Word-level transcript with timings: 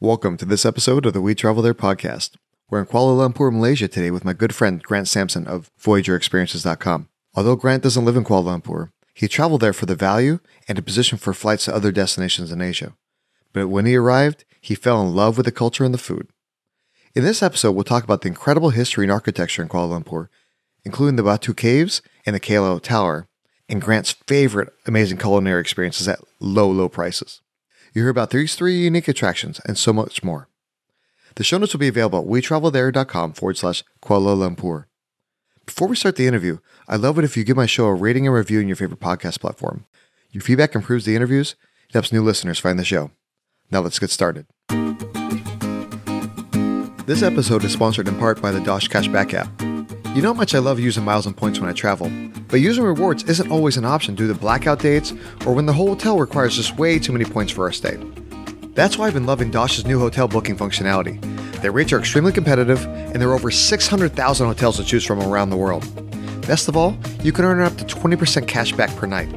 Welcome 0.00 0.36
to 0.36 0.44
this 0.44 0.66
episode 0.66 1.06
of 1.06 1.14
the 1.14 1.22
We 1.22 1.34
Travel 1.34 1.62
There 1.62 1.72
podcast. 1.72 2.32
We're 2.68 2.80
in 2.80 2.86
Kuala 2.86 3.16
Lumpur, 3.16 3.50
Malaysia 3.50 3.88
today 3.88 4.10
with 4.10 4.26
my 4.26 4.34
good 4.34 4.54
friend 4.54 4.82
Grant 4.82 5.08
Sampson 5.08 5.46
of 5.46 5.70
VoyageurExperiences.com. 5.80 7.08
Although 7.34 7.56
Grant 7.56 7.82
doesn't 7.82 8.04
live 8.04 8.14
in 8.14 8.22
Kuala 8.22 8.60
Lumpur, 8.60 8.90
he 9.14 9.26
traveled 9.26 9.62
there 9.62 9.72
for 9.72 9.86
the 9.86 9.94
value 9.94 10.40
and 10.68 10.78
a 10.78 10.82
position 10.82 11.16
for 11.16 11.32
flights 11.32 11.64
to 11.64 11.74
other 11.74 11.92
destinations 11.92 12.52
in 12.52 12.60
Asia. 12.60 12.92
But 13.54 13.68
when 13.68 13.86
he 13.86 13.96
arrived, 13.96 14.44
he 14.60 14.74
fell 14.74 15.00
in 15.00 15.14
love 15.14 15.38
with 15.38 15.46
the 15.46 15.50
culture 15.50 15.82
and 15.82 15.94
the 15.94 15.98
food. 15.98 16.28
In 17.14 17.24
this 17.24 17.42
episode, 17.42 17.72
we'll 17.72 17.84
talk 17.84 18.04
about 18.04 18.20
the 18.20 18.28
incredible 18.28 18.70
history 18.70 19.06
and 19.06 19.12
architecture 19.12 19.62
in 19.62 19.68
Kuala 19.70 19.98
Lumpur, 19.98 20.28
including 20.84 21.16
the 21.16 21.22
Batu 21.22 21.54
Caves 21.54 22.02
and 22.26 22.36
the 22.36 22.40
KL 22.40 22.82
Tower, 22.82 23.28
and 23.66 23.80
Grant's 23.80 24.12
favorite 24.12 24.74
amazing 24.84 25.16
culinary 25.16 25.62
experiences 25.62 26.06
at 26.06 26.20
low, 26.38 26.70
low 26.70 26.90
prices. 26.90 27.40
You 27.96 28.02
hear 28.02 28.10
about 28.10 28.28
these 28.28 28.54
three 28.54 28.76
unique 28.76 29.08
attractions 29.08 29.58
and 29.64 29.78
so 29.78 29.90
much 29.90 30.22
more. 30.22 30.50
The 31.36 31.44
show 31.44 31.56
notes 31.56 31.72
will 31.72 31.80
be 31.80 31.88
available 31.88 32.18
at 32.18 32.26
wetravelthere.com 32.26 33.32
forward 33.32 33.56
slash 33.56 33.82
Kuala 34.02 34.36
Lumpur. 34.36 34.84
Before 35.64 35.88
we 35.88 35.96
start 35.96 36.16
the 36.16 36.26
interview, 36.26 36.58
I'd 36.86 37.00
love 37.00 37.18
it 37.18 37.24
if 37.24 37.38
you 37.38 37.42
give 37.44 37.56
my 37.56 37.64
show 37.64 37.86
a 37.86 37.94
rating 37.94 38.26
and 38.26 38.36
review 38.36 38.60
in 38.60 38.68
your 38.68 38.76
favorite 38.76 39.00
podcast 39.00 39.40
platform. 39.40 39.86
Your 40.30 40.42
feedback 40.42 40.74
improves 40.74 41.06
the 41.06 41.16
interviews, 41.16 41.56
it 41.88 41.94
helps 41.94 42.12
new 42.12 42.20
listeners 42.20 42.58
find 42.58 42.78
the 42.78 42.84
show. 42.84 43.12
Now 43.70 43.80
let's 43.80 43.98
get 43.98 44.10
started. 44.10 44.44
This 47.06 47.22
episode 47.22 47.64
is 47.64 47.72
sponsored 47.72 48.08
in 48.08 48.18
part 48.18 48.42
by 48.42 48.50
the 48.50 48.60
Dosh 48.60 48.90
Cashback 48.90 49.32
app. 49.32 49.75
You 50.16 50.22
know 50.22 50.32
how 50.32 50.38
much 50.38 50.54
I 50.54 50.60
love 50.60 50.80
using 50.80 51.04
miles 51.04 51.26
and 51.26 51.36
points 51.36 51.60
when 51.60 51.68
I 51.68 51.74
travel, 51.74 52.10
but 52.48 52.62
using 52.62 52.84
rewards 52.84 53.24
isn't 53.24 53.50
always 53.50 53.76
an 53.76 53.84
option 53.84 54.14
due 54.14 54.26
to 54.26 54.34
blackout 54.34 54.78
dates 54.78 55.12
or 55.44 55.52
when 55.52 55.66
the 55.66 55.74
whole 55.74 55.88
hotel 55.88 56.18
requires 56.18 56.56
just 56.56 56.78
way 56.78 56.98
too 56.98 57.12
many 57.12 57.26
points 57.26 57.52
for 57.52 57.64
our 57.64 57.70
stay. 57.70 57.98
That's 58.72 58.96
why 58.96 59.08
I've 59.08 59.12
been 59.12 59.26
loving 59.26 59.50
Dosh's 59.50 59.84
new 59.84 59.98
hotel 59.98 60.26
booking 60.26 60.56
functionality. 60.56 61.20
Their 61.60 61.70
rates 61.70 61.92
are 61.92 61.98
extremely 61.98 62.32
competitive, 62.32 62.82
and 62.86 63.16
there 63.16 63.28
are 63.28 63.34
over 63.34 63.50
600,000 63.50 64.46
hotels 64.46 64.78
to 64.78 64.84
choose 64.84 65.04
from 65.04 65.20
around 65.20 65.50
the 65.50 65.58
world. 65.58 65.84
Best 66.46 66.68
of 66.68 66.78
all, 66.78 66.96
you 67.22 67.30
can 67.30 67.44
earn 67.44 67.60
up 67.60 67.76
to 67.76 67.84
20% 67.84 68.48
cash 68.48 68.72
back 68.72 68.96
per 68.96 69.06
night. 69.06 69.28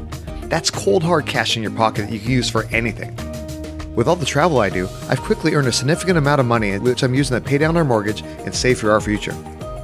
That's 0.50 0.72
cold 0.72 1.04
hard 1.04 1.26
cash 1.26 1.58
in 1.58 1.62
your 1.62 1.74
pocket 1.74 2.04
that 2.04 2.14
you 2.14 2.22
can 2.22 2.32
use 2.32 2.50
for 2.50 2.64
anything. 2.68 3.14
With 3.96 4.08
all 4.08 4.16
the 4.16 4.26
travel 4.26 4.60
I 4.60 4.70
do, 4.70 4.88
I've 5.10 5.20
quickly 5.20 5.56
earned 5.56 5.68
a 5.68 5.74
significant 5.74 6.18
amount 6.18 6.40
of 6.40 6.48
money, 6.48 6.80
which 6.80 7.04
I'm 7.04 7.16
using 7.16 7.36
to 7.36 7.46
pay 7.46 7.58
down 7.58 7.76
our 7.76 7.84
mortgage 7.84 8.22
and 8.22 8.56
save 8.56 8.80
for 8.80 8.92
our 8.92 9.02
future. 9.02 9.36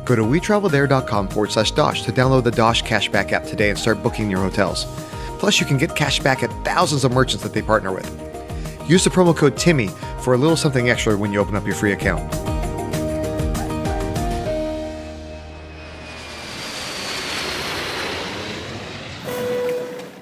Go 0.06 0.16
to 0.16 0.22
wetravelthere.com 0.22 1.28
forward 1.30 1.52
slash 1.52 1.72
Dosh 1.72 2.04
to 2.04 2.12
download 2.12 2.44
the 2.44 2.52
Dosh 2.52 2.84
Cashback 2.84 3.32
app 3.32 3.44
today 3.46 3.72
and 3.72 3.78
start 3.78 4.04
booking 4.04 4.30
your 4.30 4.40
hotels. 4.40 4.86
Plus, 5.40 5.60
you 5.60 5.66
can 5.66 5.78
get 5.78 5.96
cash 5.96 6.20
back 6.20 6.44
at 6.44 6.50
thousands 6.64 7.04
of 7.04 7.12
merchants 7.12 7.44
that 7.44 7.54
they 7.54 7.62
partner 7.62 7.92
with. 7.92 8.08
Use 8.88 9.04
the 9.04 9.10
promo 9.10 9.36
code 9.36 9.58
TIMMY 9.58 9.90
for 10.22 10.36
a 10.36 10.38
little 10.38 10.56
something 10.56 10.90
extra 10.90 11.18
when 11.18 11.34
you 11.34 11.40
open 11.40 11.56
up 11.56 11.66
your 11.66 11.76
free 11.76 11.92
account. 11.92 12.34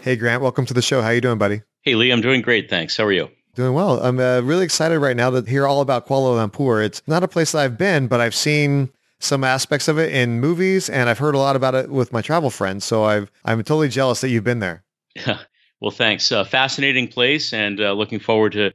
Hey 0.01 0.17
Grant, 0.17 0.41
welcome 0.41 0.65
to 0.65 0.73
the 0.73 0.81
show. 0.81 1.01
How 1.01 1.09
are 1.09 1.13
you 1.13 1.21
doing, 1.21 1.37
buddy? 1.37 1.61
Hey 1.81 1.95
Lee, 1.95 2.11
I'm 2.11 2.19
doing 2.19 2.41
great, 2.41 2.69
thanks. 2.69 2.97
How 2.97 3.05
are 3.05 3.11
you? 3.11 3.29
Doing 3.55 3.73
well. 3.73 4.03
I'm 4.03 4.19
uh, 4.19 4.41
really 4.41 4.65
excited 4.65 4.99
right 4.99 5.15
now 5.15 5.29
to 5.29 5.41
hear 5.49 5.65
all 5.65 5.79
about 5.79 6.07
Kuala 6.07 6.45
Lumpur. 6.45 6.83
It's 6.83 7.01
not 7.07 7.23
a 7.23 7.27
place 7.27 7.53
that 7.53 7.59
I've 7.59 7.77
been, 7.77 8.07
but 8.07 8.19
I've 8.19 8.35
seen 8.35 8.89
some 9.23 9.43
aspects 9.43 9.87
of 9.87 9.97
it 9.97 10.13
in 10.13 10.39
movies, 10.39 10.89
and 10.89 11.09
I've 11.09 11.19
heard 11.19 11.35
a 11.35 11.39
lot 11.39 11.55
about 11.55 11.75
it 11.75 11.89
with 11.89 12.11
my 12.11 12.21
travel 12.21 12.49
friends. 12.49 12.85
So 12.85 13.03
I've 13.05 13.31
I'm 13.45 13.59
totally 13.59 13.89
jealous 13.89 14.21
that 14.21 14.29
you've 14.29 14.43
been 14.43 14.59
there. 14.59 14.83
well, 15.79 15.91
thanks. 15.91 16.31
Uh, 16.31 16.43
fascinating 16.43 17.07
place, 17.07 17.53
and 17.53 17.79
uh, 17.79 17.93
looking 17.93 18.19
forward 18.19 18.53
to 18.53 18.71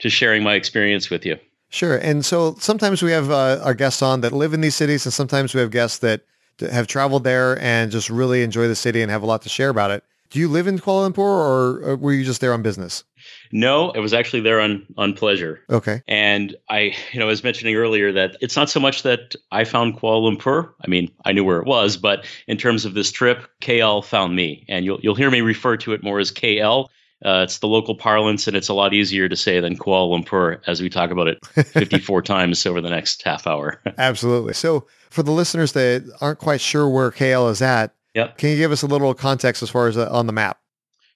to 0.00 0.10
sharing 0.10 0.42
my 0.42 0.54
experience 0.54 1.10
with 1.10 1.26
you. 1.26 1.38
Sure. 1.68 1.96
And 1.98 2.24
so 2.24 2.56
sometimes 2.58 3.02
we 3.02 3.12
have 3.12 3.30
uh, 3.30 3.60
our 3.62 3.74
guests 3.74 4.02
on 4.02 4.22
that 4.22 4.32
live 4.32 4.54
in 4.54 4.60
these 4.60 4.74
cities, 4.74 5.06
and 5.06 5.12
sometimes 5.12 5.54
we 5.54 5.60
have 5.60 5.70
guests 5.70 5.98
that 5.98 6.22
have 6.60 6.86
traveled 6.86 7.24
there 7.24 7.58
and 7.62 7.90
just 7.90 8.10
really 8.10 8.42
enjoy 8.42 8.68
the 8.68 8.74
city 8.74 9.02
and 9.02 9.10
have 9.10 9.22
a 9.22 9.26
lot 9.26 9.42
to 9.42 9.48
share 9.48 9.68
about 9.70 9.90
it. 9.90 10.04
Do 10.30 10.38
you 10.38 10.48
live 10.48 10.66
in 10.66 10.78
Kuala 10.78 11.10
Lumpur, 11.10 11.18
or 11.18 11.96
were 11.96 12.12
you 12.12 12.24
just 12.24 12.40
there 12.40 12.52
on 12.52 12.62
business? 12.62 13.04
No, 13.52 13.90
I 13.90 13.98
was 13.98 14.12
actually 14.12 14.40
there 14.40 14.60
on 14.60 14.86
on 14.96 15.12
pleasure. 15.12 15.60
Okay. 15.70 16.02
And 16.06 16.56
I, 16.68 16.94
you 17.12 17.18
know, 17.18 17.26
I 17.26 17.28
was 17.28 17.42
mentioning 17.44 17.74
earlier 17.74 18.12
that 18.12 18.36
it's 18.40 18.56
not 18.56 18.70
so 18.70 18.80
much 18.80 19.02
that 19.02 19.34
I 19.50 19.64
found 19.64 19.98
Kuala 19.98 20.36
Lumpur. 20.36 20.72
I 20.84 20.88
mean, 20.88 21.10
I 21.24 21.32
knew 21.32 21.44
where 21.44 21.60
it 21.60 21.66
was, 21.66 21.96
but 21.96 22.24
in 22.46 22.56
terms 22.56 22.84
of 22.84 22.94
this 22.94 23.10
trip, 23.10 23.46
KL 23.60 24.04
found 24.04 24.36
me, 24.36 24.64
and 24.68 24.84
you'll 24.84 25.00
you'll 25.02 25.14
hear 25.14 25.30
me 25.30 25.40
refer 25.40 25.76
to 25.78 25.92
it 25.92 26.02
more 26.02 26.18
as 26.18 26.30
KL. 26.32 26.88
Uh, 27.22 27.42
it's 27.44 27.58
the 27.58 27.68
local 27.68 27.94
parlance, 27.94 28.46
and 28.48 28.56
it's 28.56 28.68
a 28.68 28.74
lot 28.74 28.94
easier 28.94 29.28
to 29.28 29.36
say 29.36 29.60
than 29.60 29.76
Kuala 29.76 30.24
Lumpur 30.24 30.58
as 30.66 30.80
we 30.80 30.88
talk 30.88 31.10
about 31.10 31.28
it 31.28 31.44
54 31.66 32.22
times 32.22 32.64
over 32.64 32.80
the 32.80 32.88
next 32.88 33.22
half 33.24 33.46
hour. 33.46 33.78
Absolutely. 33.98 34.54
So, 34.54 34.86
for 35.10 35.22
the 35.22 35.30
listeners 35.30 35.72
that 35.72 36.10
aren't 36.22 36.38
quite 36.38 36.62
sure 36.62 36.88
where 36.88 37.10
KL 37.10 37.50
is 37.50 37.60
at, 37.60 37.94
Yep. 38.14 38.38
Can 38.38 38.50
you 38.50 38.56
give 38.56 38.72
us 38.72 38.82
a 38.82 38.86
little 38.86 39.14
context 39.14 39.62
as 39.62 39.70
far 39.70 39.88
as 39.88 39.96
uh, 39.96 40.08
on 40.10 40.26
the 40.26 40.32
map? 40.32 40.58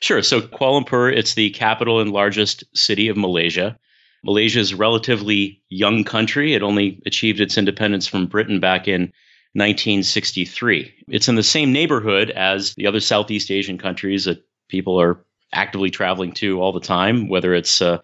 Sure. 0.00 0.22
So 0.22 0.41
Kuala 0.41 0.84
Lumpur, 0.84 1.15
it's 1.15 1.34
the 1.34 1.50
capital 1.50 2.00
and 2.00 2.12
largest 2.12 2.65
city 2.75 3.09
of 3.09 3.16
Malaysia. 3.16 3.78
Malaysia 4.25 4.59
is 4.59 4.72
a 4.72 4.77
relatively 4.77 5.62
young 5.69 6.03
country. 6.05 6.55
It 6.55 6.62
only 6.62 7.00
achieved 7.06 7.41
its 7.41 7.59
independence 7.59 8.06
from 8.06 8.27
Britain 8.27 8.59
back 8.59 8.88
in 8.88 9.12
1963. 9.53 10.93
It's 11.09 11.28
in 11.28 11.37
the 11.37 11.43
same 11.43 11.72
neighborhood 11.72 12.31
as 12.31 12.75
the 12.75 12.87
other 12.87 13.00
Southeast 13.00 13.50
Asian 13.50 13.78
countries 13.78 14.25
that 14.25 14.43
people 14.69 15.00
are 15.00 15.25
actively 15.53 15.91
traveling 15.91 16.33
to 16.33 16.60
all 16.60 16.72
the 16.72 16.81
time, 16.81 17.28
whether 17.28 17.54
it's 17.54 17.81
uh, 17.81 17.99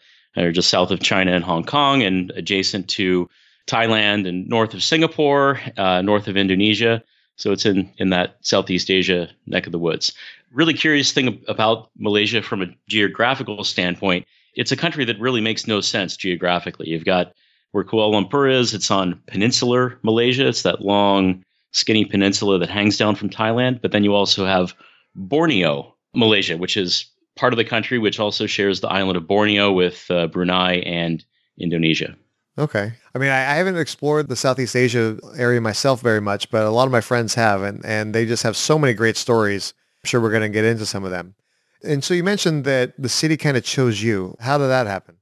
just 0.53 0.71
south 0.71 0.91
of 0.91 1.01
China 1.01 1.33
and 1.33 1.45
Hong 1.45 1.65
Kong 1.65 2.03
and 2.03 2.31
adjacent 2.37 2.89
to 2.91 3.29
Thailand 3.67 4.29
and 4.29 4.47
north 4.49 4.75
of 4.75 4.83
Singapore, 4.83 5.61
uh, 5.77 6.03
north 6.03 6.29
of 6.29 6.37
Indonesia. 6.37 7.03
So 7.41 7.53
it's 7.53 7.65
in, 7.65 7.91
in 7.97 8.11
that 8.11 8.37
Southeast 8.43 8.91
Asia 8.91 9.31
neck 9.47 9.65
of 9.65 9.73
the 9.73 9.79
woods. 9.79 10.13
Really 10.53 10.75
curious 10.75 11.11
thing 11.11 11.43
about 11.49 11.91
Malaysia 11.97 12.43
from 12.43 12.61
a 12.61 12.67
geographical 12.87 13.65
standpoint, 13.65 14.27
it's 14.55 14.73
a 14.73 14.77
country 14.77 15.07
that 15.07 15.19
really 15.19 15.41
makes 15.41 15.67
no 15.67 15.81
sense 15.81 16.19
geographically. 16.19 16.89
You've 16.89 17.07
got 17.07 17.33
where 17.73 17.85
Kuala 17.85 18.13
Lumpur 18.13 18.53
is, 18.53 18.75
it's 18.75 18.91
on 18.91 19.23
peninsular 19.27 19.99
Malaysia. 20.03 20.47
It's 20.49 20.63
that 20.63 20.83
long, 20.83 21.43
skinny 21.73 22.05
peninsula 22.05 22.59
that 22.59 22.69
hangs 22.69 22.99
down 22.99 23.15
from 23.15 23.31
Thailand. 23.31 23.81
But 23.81 23.93
then 23.93 24.05
you 24.05 24.15
also 24.15 24.45
have 24.45 24.75
Borneo, 25.15 25.95
Malaysia, 26.15 26.59
which 26.59 26.77
is 26.77 27.07
part 27.37 27.55
of 27.55 27.57
the 27.57 27.65
country 27.65 27.99
which 27.99 28.21
also 28.21 28.47
shares 28.47 28.81
the 28.81 28.89
island 28.89 29.17
of 29.17 29.27
Borneo 29.27 29.73
with 29.73 30.11
uh, 30.11 30.27
Brunei 30.27 30.81
and 30.81 31.25
Indonesia. 31.59 32.17
Okay. 32.59 32.93
I 33.15 33.19
mean, 33.19 33.31
I, 33.31 33.53
I, 33.53 33.55
haven't 33.55 33.77
explored 33.77 34.29
the 34.29 34.37
Southeast 34.37 34.75
Asia 34.75 35.19
area 35.37 35.61
myself 35.61 36.01
very 36.01 36.21
much, 36.21 36.51
but 36.51 36.65
a 36.65 36.71
lot 36.71 36.85
of 36.85 36.93
my 36.93 37.01
friends 37.01 37.35
have, 37.35 37.63
and, 37.63 37.85
and 37.87 38.15
they 38.15 38.27
just 38.27 38.43
have 38.43 38.57
so 38.57 38.79
many 38.79 38.93
great 38.93 39.17
stories. 39.17 39.73
I'm 40.03 40.09
sure 40.09 40.21
we're 40.21 40.31
going 40.31 40.43
to 40.43 40.49
get 40.49 40.65
into 40.65 40.85
some 40.85 41.05
of 41.05 41.11
them. 41.11 41.35
And 41.83 42.05
so 42.05 42.13
you 42.13 42.25
mentioned 42.25 42.65
that 42.65 42.93
the 42.99 43.09
city 43.09 43.37
kind 43.37 43.57
of 43.57 43.65
chose 43.65 44.03
you. 44.03 44.37
How 44.41 44.59
did 44.59 44.67
that 44.67 44.87
happen? 44.87 45.17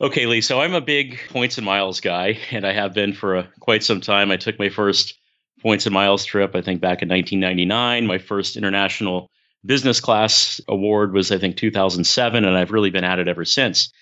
Okay, 0.00 0.26
Lee. 0.26 0.40
So 0.40 0.60
I'm 0.60 0.74
a 0.74 0.80
big 0.80 1.18
points 1.30 1.58
and 1.58 1.64
miles 1.64 2.00
guy, 2.00 2.38
and 2.50 2.66
I 2.66 2.72
have 2.72 2.94
been 2.94 3.12
for 3.12 3.36
a, 3.36 3.48
quite 3.60 3.82
some 3.82 4.00
time. 4.00 4.30
I 4.30 4.36
took 4.36 4.58
my 4.58 4.68
first 4.68 5.14
points 5.60 5.86
and 5.86 5.94
miles 5.94 6.24
trip, 6.24 6.54
I 6.54 6.62
think, 6.62 6.80
back 6.80 7.02
in 7.02 7.08
1999. 7.08 8.06
My 8.06 8.18
first 8.18 8.56
international 8.56 9.30
business 9.64 10.00
class 10.00 10.60
award 10.68 11.12
was, 11.12 11.30
I 11.30 11.38
think, 11.38 11.56
2007, 11.56 12.44
and 12.44 12.56
I've 12.56 12.70
really 12.70 12.90
been 12.90 13.04
at 13.04 13.18
it 13.18 13.28
ever 13.28 13.44
since. 13.44 13.92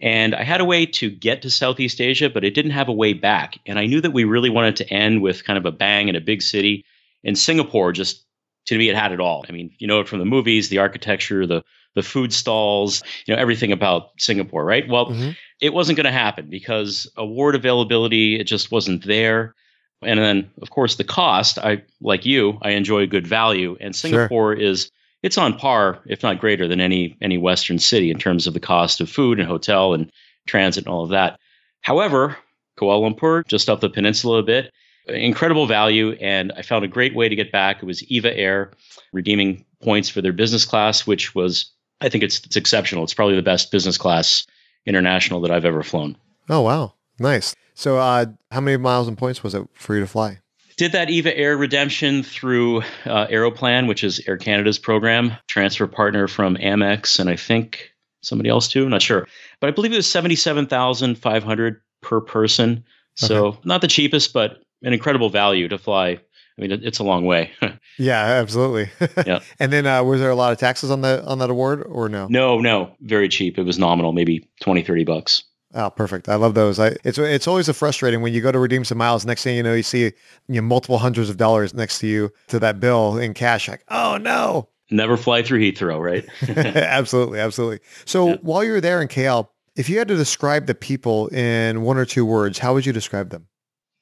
And 0.00 0.34
I 0.34 0.44
had 0.44 0.60
a 0.60 0.64
way 0.64 0.86
to 0.86 1.10
get 1.10 1.42
to 1.42 1.50
Southeast 1.50 2.00
Asia, 2.00 2.30
but 2.30 2.42
it 2.42 2.54
didn't 2.54 2.70
have 2.70 2.88
a 2.88 2.92
way 2.92 3.12
back. 3.12 3.58
And 3.66 3.78
I 3.78 3.86
knew 3.86 4.00
that 4.00 4.12
we 4.12 4.24
really 4.24 4.50
wanted 4.50 4.76
to 4.76 4.90
end 4.90 5.20
with 5.20 5.44
kind 5.44 5.58
of 5.58 5.66
a 5.66 5.72
bang 5.72 6.08
in 6.08 6.16
a 6.16 6.20
big 6.20 6.40
city. 6.40 6.84
And 7.22 7.38
Singapore 7.38 7.92
just 7.92 8.24
to 8.66 8.78
me 8.78 8.88
it 8.88 8.96
had 8.96 9.12
it 9.12 9.20
all. 9.20 9.44
I 9.48 9.52
mean, 9.52 9.70
you 9.78 9.86
know 9.86 10.00
it 10.00 10.08
from 10.08 10.18
the 10.18 10.24
movies, 10.24 10.68
the 10.68 10.78
architecture, 10.78 11.46
the 11.46 11.62
the 11.94 12.02
food 12.02 12.32
stalls, 12.32 13.02
you 13.26 13.34
know, 13.34 13.40
everything 13.40 13.72
about 13.72 14.10
Singapore, 14.16 14.64
right? 14.64 14.88
Well, 14.88 15.06
mm-hmm. 15.06 15.30
it 15.60 15.74
wasn't 15.74 15.96
going 15.96 16.04
to 16.04 16.12
happen 16.12 16.48
because 16.48 17.10
award 17.16 17.56
availability, 17.56 18.38
it 18.38 18.44
just 18.44 18.70
wasn't 18.70 19.04
there. 19.04 19.56
And 20.00 20.20
then, 20.20 20.50
of 20.62 20.70
course, 20.70 20.94
the 20.94 21.04
cost. 21.04 21.58
I 21.58 21.82
like 22.00 22.24
you, 22.24 22.58
I 22.62 22.70
enjoy 22.70 23.06
good 23.06 23.26
value, 23.26 23.76
and 23.80 23.94
Singapore 23.94 24.54
sure. 24.54 24.62
is 24.62 24.90
it's 25.22 25.38
on 25.38 25.58
par, 25.58 26.00
if 26.06 26.22
not 26.22 26.40
greater, 26.40 26.66
than 26.66 26.80
any 26.80 27.16
any 27.20 27.38
Western 27.38 27.78
city 27.78 28.10
in 28.10 28.18
terms 28.18 28.46
of 28.46 28.54
the 28.54 28.60
cost 28.60 29.00
of 29.00 29.10
food 29.10 29.38
and 29.38 29.48
hotel 29.48 29.94
and 29.94 30.10
transit 30.46 30.84
and 30.84 30.92
all 30.92 31.04
of 31.04 31.10
that. 31.10 31.38
However, 31.82 32.36
Kuala 32.78 33.00
Lumpur, 33.00 33.46
just 33.46 33.68
up 33.68 33.80
the 33.80 33.90
peninsula 33.90 34.38
a 34.38 34.42
bit, 34.42 34.72
incredible 35.06 35.66
value, 35.66 36.12
and 36.20 36.52
I 36.56 36.62
found 36.62 36.84
a 36.84 36.88
great 36.88 37.14
way 37.14 37.28
to 37.28 37.36
get 37.36 37.52
back. 37.52 37.82
It 37.82 37.86
was 37.86 38.02
Eva 38.04 38.36
Air, 38.36 38.72
redeeming 39.12 39.64
points 39.82 40.08
for 40.08 40.20
their 40.20 40.32
business 40.32 40.64
class, 40.64 41.06
which 41.06 41.34
was 41.34 41.70
I 42.00 42.08
think 42.08 42.24
it's 42.24 42.44
it's 42.44 42.56
exceptional. 42.56 43.04
It's 43.04 43.14
probably 43.14 43.36
the 43.36 43.42
best 43.42 43.70
business 43.70 43.98
class 43.98 44.46
international 44.86 45.40
that 45.42 45.50
I've 45.50 45.64
ever 45.64 45.82
flown. 45.82 46.16
Oh 46.48 46.62
wow, 46.62 46.94
nice. 47.18 47.54
So, 47.74 47.98
uh, 47.98 48.26
how 48.50 48.60
many 48.60 48.76
miles 48.76 49.08
and 49.08 49.16
points 49.16 49.42
was 49.42 49.54
it 49.54 49.66
for 49.72 49.94
you 49.94 50.00
to 50.00 50.06
fly? 50.06 50.40
Did 50.80 50.92
that 50.92 51.10
EVA 51.10 51.36
Air 51.36 51.58
redemption 51.58 52.22
through 52.22 52.78
uh, 53.04 53.26
Aeroplan, 53.26 53.86
which 53.86 54.02
is 54.02 54.18
Air 54.26 54.38
Canada's 54.38 54.78
program, 54.78 55.36
transfer 55.46 55.86
partner 55.86 56.26
from 56.26 56.56
Amex, 56.56 57.20
and 57.20 57.28
I 57.28 57.36
think 57.36 57.92
somebody 58.22 58.48
else 58.48 58.66
too. 58.66 58.84
I'm 58.84 58.88
Not 58.88 59.02
sure, 59.02 59.28
but 59.60 59.68
I 59.68 59.72
believe 59.72 59.92
it 59.92 59.96
was 59.96 60.10
seventy 60.10 60.36
seven 60.36 60.66
thousand 60.66 61.16
five 61.16 61.44
hundred 61.44 61.82
per 62.00 62.22
person. 62.22 62.82
So 63.16 63.48
okay. 63.48 63.58
not 63.64 63.82
the 63.82 63.88
cheapest, 63.88 64.32
but 64.32 64.62
an 64.82 64.94
incredible 64.94 65.28
value 65.28 65.68
to 65.68 65.76
fly. 65.76 66.12
I 66.12 66.18
mean, 66.56 66.72
it's 66.72 66.98
a 66.98 67.04
long 67.04 67.26
way. 67.26 67.52
yeah, 67.98 68.22
absolutely. 68.22 68.88
yeah. 69.26 69.40
And 69.58 69.70
then, 69.70 69.86
uh, 69.86 70.02
was 70.02 70.18
there 70.18 70.30
a 70.30 70.34
lot 70.34 70.52
of 70.52 70.56
taxes 70.56 70.90
on 70.90 71.02
the 71.02 71.22
on 71.26 71.40
that 71.40 71.50
award, 71.50 71.82
or 71.82 72.08
no? 72.08 72.26
No, 72.28 72.58
no, 72.58 72.96
very 73.02 73.28
cheap. 73.28 73.58
It 73.58 73.64
was 73.64 73.78
nominal, 73.78 74.14
maybe 74.14 74.48
20, 74.62 74.82
30 74.82 75.04
bucks. 75.04 75.42
Oh, 75.72 75.90
perfect! 75.90 76.28
I 76.28 76.34
love 76.34 76.54
those. 76.54 76.80
I, 76.80 76.96
it's 77.04 77.18
it's 77.18 77.46
always 77.46 77.68
a 77.68 77.74
frustrating 77.74 78.22
when 78.22 78.32
you 78.32 78.40
go 78.40 78.50
to 78.50 78.58
redeem 78.58 78.84
some 78.84 78.98
miles. 78.98 79.24
Next 79.24 79.44
thing 79.44 79.56
you 79.56 79.62
know, 79.62 79.74
you 79.74 79.84
see 79.84 80.04
you 80.04 80.12
know, 80.48 80.62
multiple 80.62 80.98
hundreds 80.98 81.30
of 81.30 81.36
dollars 81.36 81.74
next 81.74 82.00
to 82.00 82.08
you 82.08 82.32
to 82.48 82.58
that 82.58 82.80
bill 82.80 83.18
in 83.18 83.34
cash. 83.34 83.68
Like, 83.68 83.84
oh 83.88 84.16
no! 84.16 84.68
Never 84.90 85.16
fly 85.16 85.42
through 85.42 85.60
Heathrow, 85.60 86.00
right? 86.00 86.26
absolutely, 86.76 87.38
absolutely. 87.38 87.78
So 88.04 88.30
yeah. 88.30 88.36
while 88.42 88.64
you're 88.64 88.80
there 88.80 89.00
in 89.00 89.06
KL, 89.06 89.48
if 89.76 89.88
you 89.88 89.98
had 89.98 90.08
to 90.08 90.16
describe 90.16 90.66
the 90.66 90.74
people 90.74 91.28
in 91.28 91.82
one 91.82 91.96
or 91.96 92.04
two 92.04 92.26
words, 92.26 92.58
how 92.58 92.74
would 92.74 92.84
you 92.84 92.92
describe 92.92 93.30
them? 93.30 93.46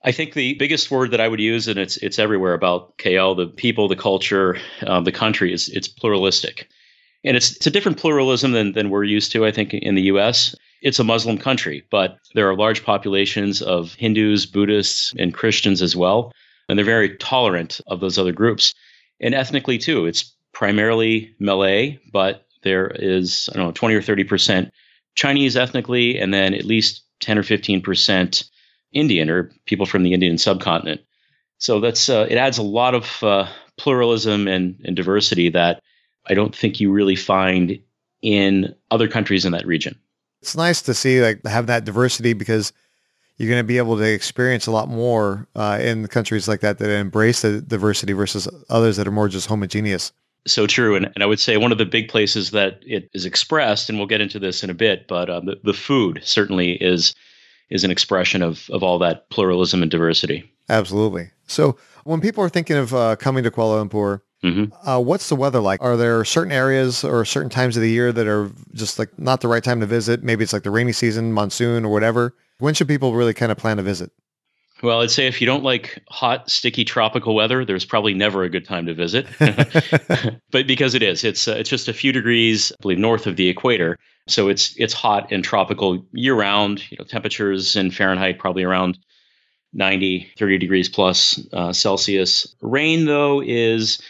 I 0.04 0.12
think 0.12 0.32
the 0.32 0.54
biggest 0.54 0.90
word 0.90 1.10
that 1.10 1.20
I 1.20 1.28
would 1.28 1.40
use, 1.40 1.68
and 1.68 1.78
it's 1.78 1.98
it's 1.98 2.18
everywhere 2.18 2.54
about 2.54 2.96
KL, 2.98 3.36
the 3.36 3.46
people, 3.46 3.88
the 3.88 3.96
culture, 3.96 4.56
um, 4.86 5.04
the 5.04 5.12
country 5.12 5.52
is 5.52 5.68
it's 5.68 5.88
pluralistic, 5.88 6.68
and 7.24 7.36
it's 7.36 7.56
it's 7.56 7.66
a 7.66 7.70
different 7.70 7.98
pluralism 7.98 8.52
than 8.52 8.72
than 8.72 8.90
we're 8.90 9.04
used 9.04 9.32
to. 9.32 9.44
I 9.44 9.50
think 9.50 9.74
in 9.74 9.96
the 9.96 10.02
U.S. 10.02 10.54
It's 10.80 10.98
a 10.98 11.04
Muslim 11.04 11.38
country, 11.38 11.84
but 11.90 12.18
there 12.34 12.48
are 12.48 12.56
large 12.56 12.84
populations 12.84 13.62
of 13.62 13.94
Hindus, 13.94 14.46
Buddhists, 14.46 15.14
and 15.18 15.34
Christians 15.34 15.82
as 15.82 15.96
well. 15.96 16.32
And 16.68 16.78
they're 16.78 16.84
very 16.84 17.16
tolerant 17.16 17.80
of 17.86 18.00
those 18.00 18.18
other 18.18 18.32
groups. 18.32 18.74
And 19.20 19.34
ethnically, 19.34 19.78
too, 19.78 20.06
it's 20.06 20.34
primarily 20.52 21.34
Malay, 21.40 21.98
but 22.12 22.46
there 22.62 22.92
is, 22.94 23.48
I 23.52 23.56
don't 23.56 23.66
know, 23.66 23.72
20 23.72 23.94
or 23.94 24.02
30% 24.02 24.70
Chinese 25.14 25.56
ethnically, 25.56 26.18
and 26.18 26.32
then 26.32 26.54
at 26.54 26.64
least 26.64 27.02
10 27.20 27.38
or 27.38 27.42
15% 27.42 28.48
Indian 28.92 29.30
or 29.30 29.50
people 29.66 29.86
from 29.86 30.02
the 30.02 30.14
Indian 30.14 30.38
subcontinent. 30.38 31.00
So 31.58 31.80
that's 31.80 32.08
uh, 32.08 32.26
it 32.30 32.36
adds 32.36 32.58
a 32.58 32.62
lot 32.62 32.94
of 32.94 33.22
uh, 33.22 33.48
pluralism 33.76 34.46
and, 34.46 34.80
and 34.84 34.94
diversity 34.94 35.50
that 35.50 35.82
I 36.26 36.34
don't 36.34 36.54
think 36.54 36.78
you 36.78 36.92
really 36.92 37.16
find 37.16 37.80
in 38.22 38.74
other 38.90 39.08
countries 39.08 39.44
in 39.44 39.52
that 39.52 39.66
region 39.66 39.98
it's 40.40 40.56
nice 40.56 40.82
to 40.82 40.94
see 40.94 41.20
like 41.20 41.44
have 41.46 41.66
that 41.66 41.84
diversity 41.84 42.32
because 42.32 42.72
you're 43.36 43.48
going 43.48 43.60
to 43.60 43.66
be 43.66 43.78
able 43.78 43.96
to 43.96 44.02
experience 44.02 44.66
a 44.66 44.70
lot 44.70 44.88
more 44.88 45.46
uh, 45.54 45.78
in 45.80 46.06
countries 46.08 46.48
like 46.48 46.60
that 46.60 46.78
that 46.78 46.90
embrace 46.90 47.42
the 47.42 47.60
diversity 47.60 48.12
versus 48.12 48.48
others 48.68 48.96
that 48.96 49.06
are 49.06 49.12
more 49.12 49.28
just 49.28 49.46
homogeneous. 49.46 50.12
So 50.46 50.66
true, 50.66 50.96
and, 50.96 51.10
and 51.14 51.22
I 51.22 51.26
would 51.26 51.40
say 51.40 51.56
one 51.56 51.72
of 51.72 51.78
the 51.78 51.84
big 51.84 52.08
places 52.08 52.52
that 52.52 52.80
it 52.86 53.10
is 53.12 53.24
expressed, 53.24 53.88
and 53.88 53.98
we'll 53.98 54.06
get 54.06 54.20
into 54.20 54.38
this 54.38 54.64
in 54.64 54.70
a 54.70 54.74
bit, 54.74 55.06
but 55.06 55.28
um, 55.28 55.46
the, 55.46 55.60
the 55.62 55.74
food 55.74 56.20
certainly 56.22 56.72
is 56.72 57.14
is 57.70 57.84
an 57.84 57.90
expression 57.90 58.42
of 58.42 58.68
of 58.70 58.82
all 58.82 58.98
that 58.98 59.28
pluralism 59.30 59.82
and 59.82 59.90
diversity. 59.90 60.50
Absolutely. 60.68 61.30
So 61.46 61.76
when 62.04 62.20
people 62.20 62.42
are 62.44 62.48
thinking 62.48 62.76
of 62.76 62.94
uh, 62.94 63.16
coming 63.16 63.44
to 63.44 63.50
Kuala 63.50 63.86
Lumpur, 63.86 64.20
Mm-hmm. 64.44 64.88
Uh, 64.88 65.00
what's 65.00 65.28
the 65.28 65.36
weather 65.36 65.60
like? 65.60 65.82
Are 65.82 65.96
there 65.96 66.24
certain 66.24 66.52
areas 66.52 67.02
or 67.02 67.24
certain 67.24 67.50
times 67.50 67.76
of 67.76 67.82
the 67.82 67.90
year 67.90 68.12
that 68.12 68.26
are 68.26 68.50
just 68.72 68.98
like 68.98 69.16
not 69.18 69.40
the 69.40 69.48
right 69.48 69.64
time 69.64 69.80
to 69.80 69.86
visit? 69.86 70.22
Maybe 70.22 70.44
it's 70.44 70.52
like 70.52 70.62
the 70.62 70.70
rainy 70.70 70.92
season, 70.92 71.32
monsoon, 71.32 71.84
or 71.84 71.92
whatever. 71.92 72.34
When 72.58 72.74
should 72.74 72.88
people 72.88 73.14
really 73.14 73.34
kind 73.34 73.50
of 73.50 73.58
plan 73.58 73.78
a 73.78 73.82
visit? 73.82 74.12
Well, 74.80 75.00
I'd 75.00 75.10
say 75.10 75.26
if 75.26 75.40
you 75.40 75.46
don't 75.46 75.64
like 75.64 76.00
hot, 76.08 76.48
sticky 76.48 76.84
tropical 76.84 77.34
weather, 77.34 77.64
there's 77.64 77.84
probably 77.84 78.14
never 78.14 78.44
a 78.44 78.48
good 78.48 78.64
time 78.64 78.86
to 78.86 78.94
visit. 78.94 79.26
but 80.50 80.66
because 80.68 80.94
it 80.94 81.02
is, 81.02 81.24
it's 81.24 81.48
uh, 81.48 81.56
it's 81.58 81.70
just 81.70 81.88
a 81.88 81.92
few 81.92 82.12
degrees, 82.12 82.70
I 82.72 82.76
believe, 82.82 82.98
north 82.98 83.26
of 83.26 83.36
the 83.36 83.48
equator, 83.48 83.98
so 84.28 84.48
it's 84.48 84.74
it's 84.76 84.94
hot 84.94 85.32
and 85.32 85.42
tropical 85.42 86.06
year 86.12 86.34
round. 86.34 86.88
You 86.90 86.98
know, 86.98 87.04
temperatures 87.04 87.74
in 87.74 87.90
Fahrenheit 87.90 88.38
probably 88.38 88.62
around 88.62 88.98
90, 89.72 90.30
30 90.38 90.58
degrees 90.58 90.88
plus 90.88 91.40
uh, 91.52 91.72
Celsius. 91.72 92.54
Rain 92.62 93.06
though 93.06 93.42
is 93.44 94.00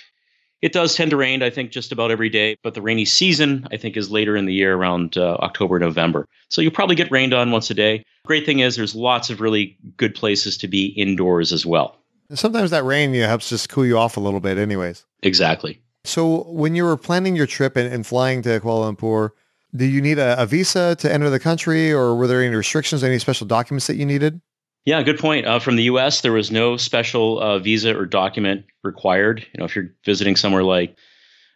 it 0.61 0.73
does 0.73 0.95
tend 0.95 1.11
to 1.11 1.17
rain, 1.17 1.43
I 1.43 1.51
think, 1.51 1.71
just 1.71 1.93
about 1.93 2.11
every 2.11 2.29
day, 2.29 2.57
but 2.63 2.75
the 2.75 2.83
rainy 2.83 3.05
season, 3.05 3.67
I 3.71 3.77
think, 3.77 3.97
is 3.97 4.11
later 4.11 4.37
in 4.37 4.47
the 4.47 4.53
year 4.53 4.75
around 4.75 5.17
uh, 5.17 5.37
October, 5.37 5.79
November. 5.79 6.27
So 6.49 6.61
you'll 6.61 6.73
probably 6.73 6.97
get 6.97 7.11
rained 7.11 7.33
on 7.33 7.51
once 7.51 7.71
a 7.71 7.75
day. 7.75 8.05
Great 8.27 8.45
thing 8.45 8.59
is 8.59 8.77
there's 8.77 8.95
lots 8.95 9.31
of 9.31 9.41
really 9.41 9.77
good 9.97 10.15
places 10.15 10.57
to 10.59 10.69
be 10.69 10.87
indoors 10.89 11.53
as 11.53 11.65
well. 11.65 11.97
Sometimes 12.35 12.71
that 12.71 12.85
rain 12.85 13.15
you 13.15 13.23
know, 13.23 13.29
helps 13.29 13.49
just 13.49 13.69
cool 13.69 13.87
you 13.87 13.97
off 13.97 14.17
a 14.17 14.21
little 14.21 14.41
bit, 14.41 14.59
anyways. 14.59 15.07
Exactly. 15.23 15.81
So 16.05 16.43
when 16.45 16.75
you 16.75 16.85
were 16.85 16.97
planning 16.97 17.37
your 17.37 17.47
trip 17.47 17.77
and, 17.77 17.93
and 17.93 18.07
flying 18.07 18.43
to 18.43 18.61
Kuala 18.61 18.95
Lumpur, 18.95 19.31
do 19.75 19.85
you 19.85 20.01
need 20.01 20.19
a, 20.19 20.41
a 20.41 20.47
visa 20.47 20.97
to 20.97 21.13
enter 21.13 21.31
the 21.31 21.41
country 21.41 21.93
or 21.93 22.15
were 22.17 22.27
there 22.27 22.43
any 22.43 22.55
restrictions, 22.55 23.05
any 23.05 23.19
special 23.19 23.47
documents 23.47 23.87
that 23.87 23.97
you 23.97 24.07
needed? 24.07 24.41
Yeah, 24.85 25.03
good 25.03 25.19
point. 25.19 25.47
Uh, 25.47 25.59
from 25.59 25.77
the 25.77 25.83
U.S., 25.85 26.23
there 26.23 26.33
was 26.33 26.51
no 26.51 26.77
special 26.77 27.41
uh, 27.41 27.59
visa 27.59 27.97
or 27.97 28.07
document 28.07 28.65
required. 28.83 29.47
You 29.53 29.59
know, 29.59 29.65
if 29.65 29.77
you're 29.77 29.91
visiting 30.05 30.37
somewhere 30.37 30.63
like 30.63 30.97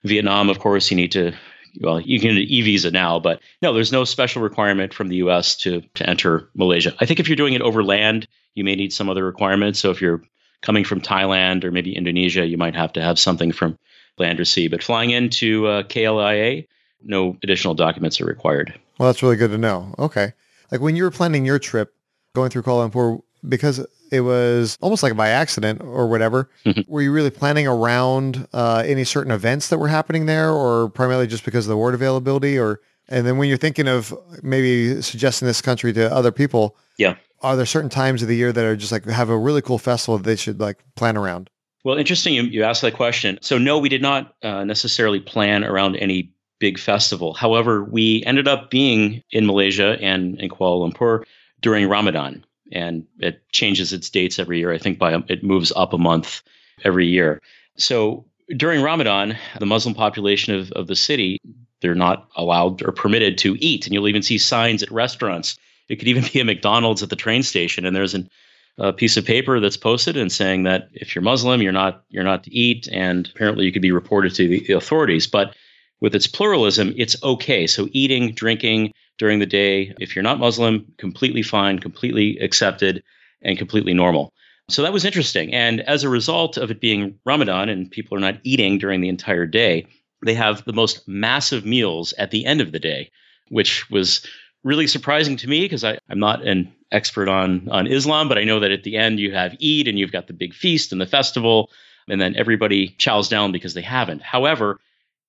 Vietnam, 0.05 0.51
of 0.51 0.59
course, 0.59 0.91
you 0.91 0.97
need 0.97 1.13
to. 1.13 1.33
Well, 1.81 2.01
you 2.01 2.21
can 2.21 2.33
e-visa 2.33 2.91
now, 2.91 3.19
but 3.19 3.41
no, 3.63 3.73
there's 3.73 3.93
no 3.93 4.05
special 4.05 4.43
requirement 4.43 4.93
from 4.93 5.09
the 5.09 5.17
U.S. 5.17 5.57
to 5.59 5.81
to 5.95 6.07
enter 6.07 6.51
Malaysia. 6.55 6.95
I 7.01 7.07
think 7.07 7.19
if 7.19 7.29
you're 7.29 7.37
doing 7.37 7.55
it 7.55 7.63
over 7.63 7.83
land, 7.83 8.29
you 8.55 8.65
may 8.65 8.77
need 8.77 8.93
some 8.93 9.09
other 9.09 9.25
requirements. 9.25 9.81
So 9.81 9.91
if 9.91 10.03
you're 10.03 10.23
coming 10.61 10.85
from 10.85 11.01
Thailand 11.01 11.65
or 11.65 11.71
maybe 11.71 11.97
Indonesia, 11.97 12.47
you 12.47 12.59
might 12.59 12.77
have 12.77 12.93
to 12.93 13.03
have 13.03 13.19
something 13.19 13.53
from 13.53 13.79
land 14.19 14.41
or 14.41 14.45
sea. 14.45 14.69
But 14.69 14.83
flying 14.83 15.11
into 15.11 15.67
uh, 15.67 15.83
KLIA, 15.85 16.67
no 17.03 17.39
additional 17.43 17.75
documents 17.75 18.21
are 18.21 18.27
required. 18.27 18.79
Well, 18.99 19.09
that's 19.09 19.23
really 19.23 19.37
good 19.37 19.51
to 19.53 19.59
know. 19.59 19.95
Okay, 19.99 20.35
like 20.71 20.83
when 20.83 20.97
you 20.97 21.05
were 21.05 21.11
planning 21.11 21.47
your 21.47 21.59
trip 21.59 21.95
going 22.35 22.51
through 22.51 22.63
Kuala 22.63 22.91
Lumpur 22.91 23.23
because 23.49 23.85
it 24.11 24.21
was 24.21 24.79
almost 24.81 25.03
like 25.03 25.17
by 25.17 25.29
accident 25.29 25.81
or 25.83 26.07
whatever. 26.07 26.51
Mm-hmm. 26.65 26.91
Were 26.91 27.03
you 27.03 27.13
really 27.13 27.31
planning 27.31 27.67
around 27.67 28.47
uh, 28.53 28.83
any 28.87 29.05
certain 29.05 29.33
events 29.33 29.69
that 29.69 29.79
were 29.79 29.89
happening 29.89 30.27
there, 30.27 30.51
or 30.51 30.91
primarily 30.91 31.27
just 31.27 31.45
because 31.45 31.67
of 31.67 31.71
the 31.71 31.77
word 31.77 31.95
availability? 31.95 32.59
Or 32.59 32.81
and 33.09 33.27
then 33.27 33.39
when 33.39 33.49
you're 33.49 33.59
thinking 33.59 33.89
of 33.89 34.15
maybe 34.43 35.01
suggesting 35.03 35.47
this 35.47 35.61
country 35.61 35.93
to 35.95 36.13
other 36.13 36.31
people, 36.31 36.77
yeah, 36.99 37.17
are 37.41 37.57
there 37.57 37.67
certain 37.67 37.91
times 37.91 38.23
of 38.23 38.29
the 38.29 38.37
year 38.37 38.53
that 38.53 38.65
are 38.65 38.77
just 38.77 38.93
like 38.93 39.05
have 39.07 39.31
a 39.31 39.39
really 39.39 39.63
cool 39.63 39.79
festival 39.79 40.19
that 40.19 40.25
they 40.25 40.37
should 40.37 40.61
like 40.61 40.79
plan 40.95 41.17
around? 41.17 41.51
Well, 41.85 41.99
interesting 41.99 42.35
you, 42.35 42.43
you 42.45 42.63
asked 42.63 42.83
that 42.83 42.95
question. 42.95 43.39
So 43.43 43.59
no, 43.59 43.79
we 43.79 43.89
did 43.89 44.03
not 44.03 44.37
uh, 44.43 44.63
necessarily 44.63 45.19
plan 45.19 45.65
around 45.65 45.97
any 45.97 46.33
big 46.61 46.79
festival. 46.79 47.35
However, 47.35 47.83
we 47.83 48.23
ended 48.25 48.47
up 48.47 48.71
being 48.71 49.21
in 49.33 49.47
Malaysia 49.47 49.99
and 50.01 50.39
in 50.39 50.49
Kuala 50.49 50.93
Lumpur 50.93 51.25
during 51.63 51.89
Ramadan, 51.89 52.45
and 52.71 53.07
it 53.19 53.49
changes 53.51 53.93
its 53.93 54.11
dates 54.11 54.39
every 54.39 54.59
year. 54.59 54.73
I 54.73 54.79
think 54.79 54.99
by 54.99 55.15
it 55.29 55.43
moves 55.43 55.73
up 55.75 55.95
a 55.95 55.99
month 55.99 56.43
every 56.85 57.07
year. 57.07 57.41
So 57.77 58.27
during 58.57 58.83
Ramadan, 58.83 59.37
the 59.59 59.67
Muslim 59.67 59.95
population 59.95 60.55
of, 60.55 60.71
of 60.73 60.87
the 60.89 60.97
city 60.97 61.39
they're 61.83 61.95
not 61.95 62.29
allowed 62.37 62.81
or 62.83 62.93
permitted 62.93 63.37
to 63.39 63.57
eat, 63.61 63.87
and 63.87 63.93
you'll 63.93 64.09
even 64.09 64.23
see 64.23 64.39
signs 64.39 64.83
at 64.83 64.91
restaurants. 64.91 65.59
It 65.89 65.97
could 65.97 66.09
even 66.09 66.25
be 66.33 66.41
a 66.41 66.45
McDonald's 66.45 67.03
at 67.03 67.11
the 67.11 67.17
train 67.17 67.43
station, 67.43 67.85
and 67.85 67.95
there's 67.95 68.15
an, 68.15 68.31
a 68.79 68.93
piece 68.93 69.17
of 69.17 69.27
paper 69.27 69.61
that's 69.61 69.77
posted 69.77 70.17
and 70.17 70.33
saying 70.33 70.63
that 70.63 70.89
if 70.95 71.15
you're 71.15 71.23
Muslim, 71.23 71.61
you're 71.61 71.73
not 71.73 72.05
you're 72.09 72.25
not 72.25 72.45
to 72.45 72.55
eat, 72.55 72.89
and 72.91 73.29
apparently 73.35 73.67
you 73.67 73.73
could 73.73 73.83
be 73.83 73.93
reported 73.93 74.35
to 74.37 74.49
the 74.49 74.73
authorities. 74.73 75.27
But 75.27 75.55
with 76.01 76.15
its 76.15 76.27
pluralism, 76.27 76.95
it's 76.97 77.21
okay. 77.23 77.67
So 77.67 77.89
eating, 77.93 78.33
drinking, 78.33 78.93
during 79.23 79.39
the 79.39 79.47
day. 79.47 79.95
If 80.01 80.17
you're 80.17 80.25
not 80.25 80.41
Muslim, 80.41 80.85
completely 80.99 81.43
fine, 81.45 81.79
completely 81.79 82.39
accepted, 82.39 83.05
and 83.41 83.57
completely 83.57 83.95
normal. 83.95 84.33
So 84.69 84.83
that 84.83 84.93
was 84.93 85.05
interesting. 85.05 85.55
And 85.55 85.81
as 85.83 86.03
a 86.03 86.09
result 86.09 86.57
of 86.57 86.73
it 86.73 86.81
being 86.81 87.17
Ramadan 87.25 87.69
and 87.69 87.89
people 87.89 88.17
are 88.17 88.21
not 88.21 88.41
eating 88.43 88.79
during 88.79 89.01
the 89.01 89.09
entire 89.09 89.47
day, 89.47 89.87
they 90.27 90.35
have 90.35 90.65
the 90.65 90.73
most 90.73 91.07
massive 91.07 91.65
meals 91.65 92.13
at 92.19 92.33
the 92.33 92.45
end 92.45 92.61
of 92.61 92.73
the 92.73 92.81
day, 92.81 93.13
which 93.49 93.89
was 93.91 94.27
really 94.65 94.89
surprising 94.89 95.37
to 95.37 95.49
me 95.49 95.61
because 95.61 95.85
I'm 95.85 95.99
not 96.17 96.45
an 96.45 96.73
expert 96.91 97.29
on, 97.29 97.69
on 97.69 97.87
Islam, 97.87 98.29
but 98.29 98.39
I 98.39 98.45
know 98.45 98.59
that 98.59 98.73
at 98.73 98.83
the 98.83 98.97
end 98.97 99.21
you 99.21 99.33
have 99.33 99.53
Eid 99.53 99.87
and 99.87 100.01
you've 100.01 100.11
got 100.11 100.27
the 100.27 100.33
big 100.33 100.53
feast 100.53 100.91
and 100.91 101.01
the 101.01 101.07
festival, 101.07 101.71
and 102.09 102.21
then 102.21 102.35
everybody 102.35 102.89
chows 102.99 103.29
down 103.29 103.53
because 103.53 103.75
they 103.75 103.83
haven't. 103.83 104.23
However, 104.23 104.81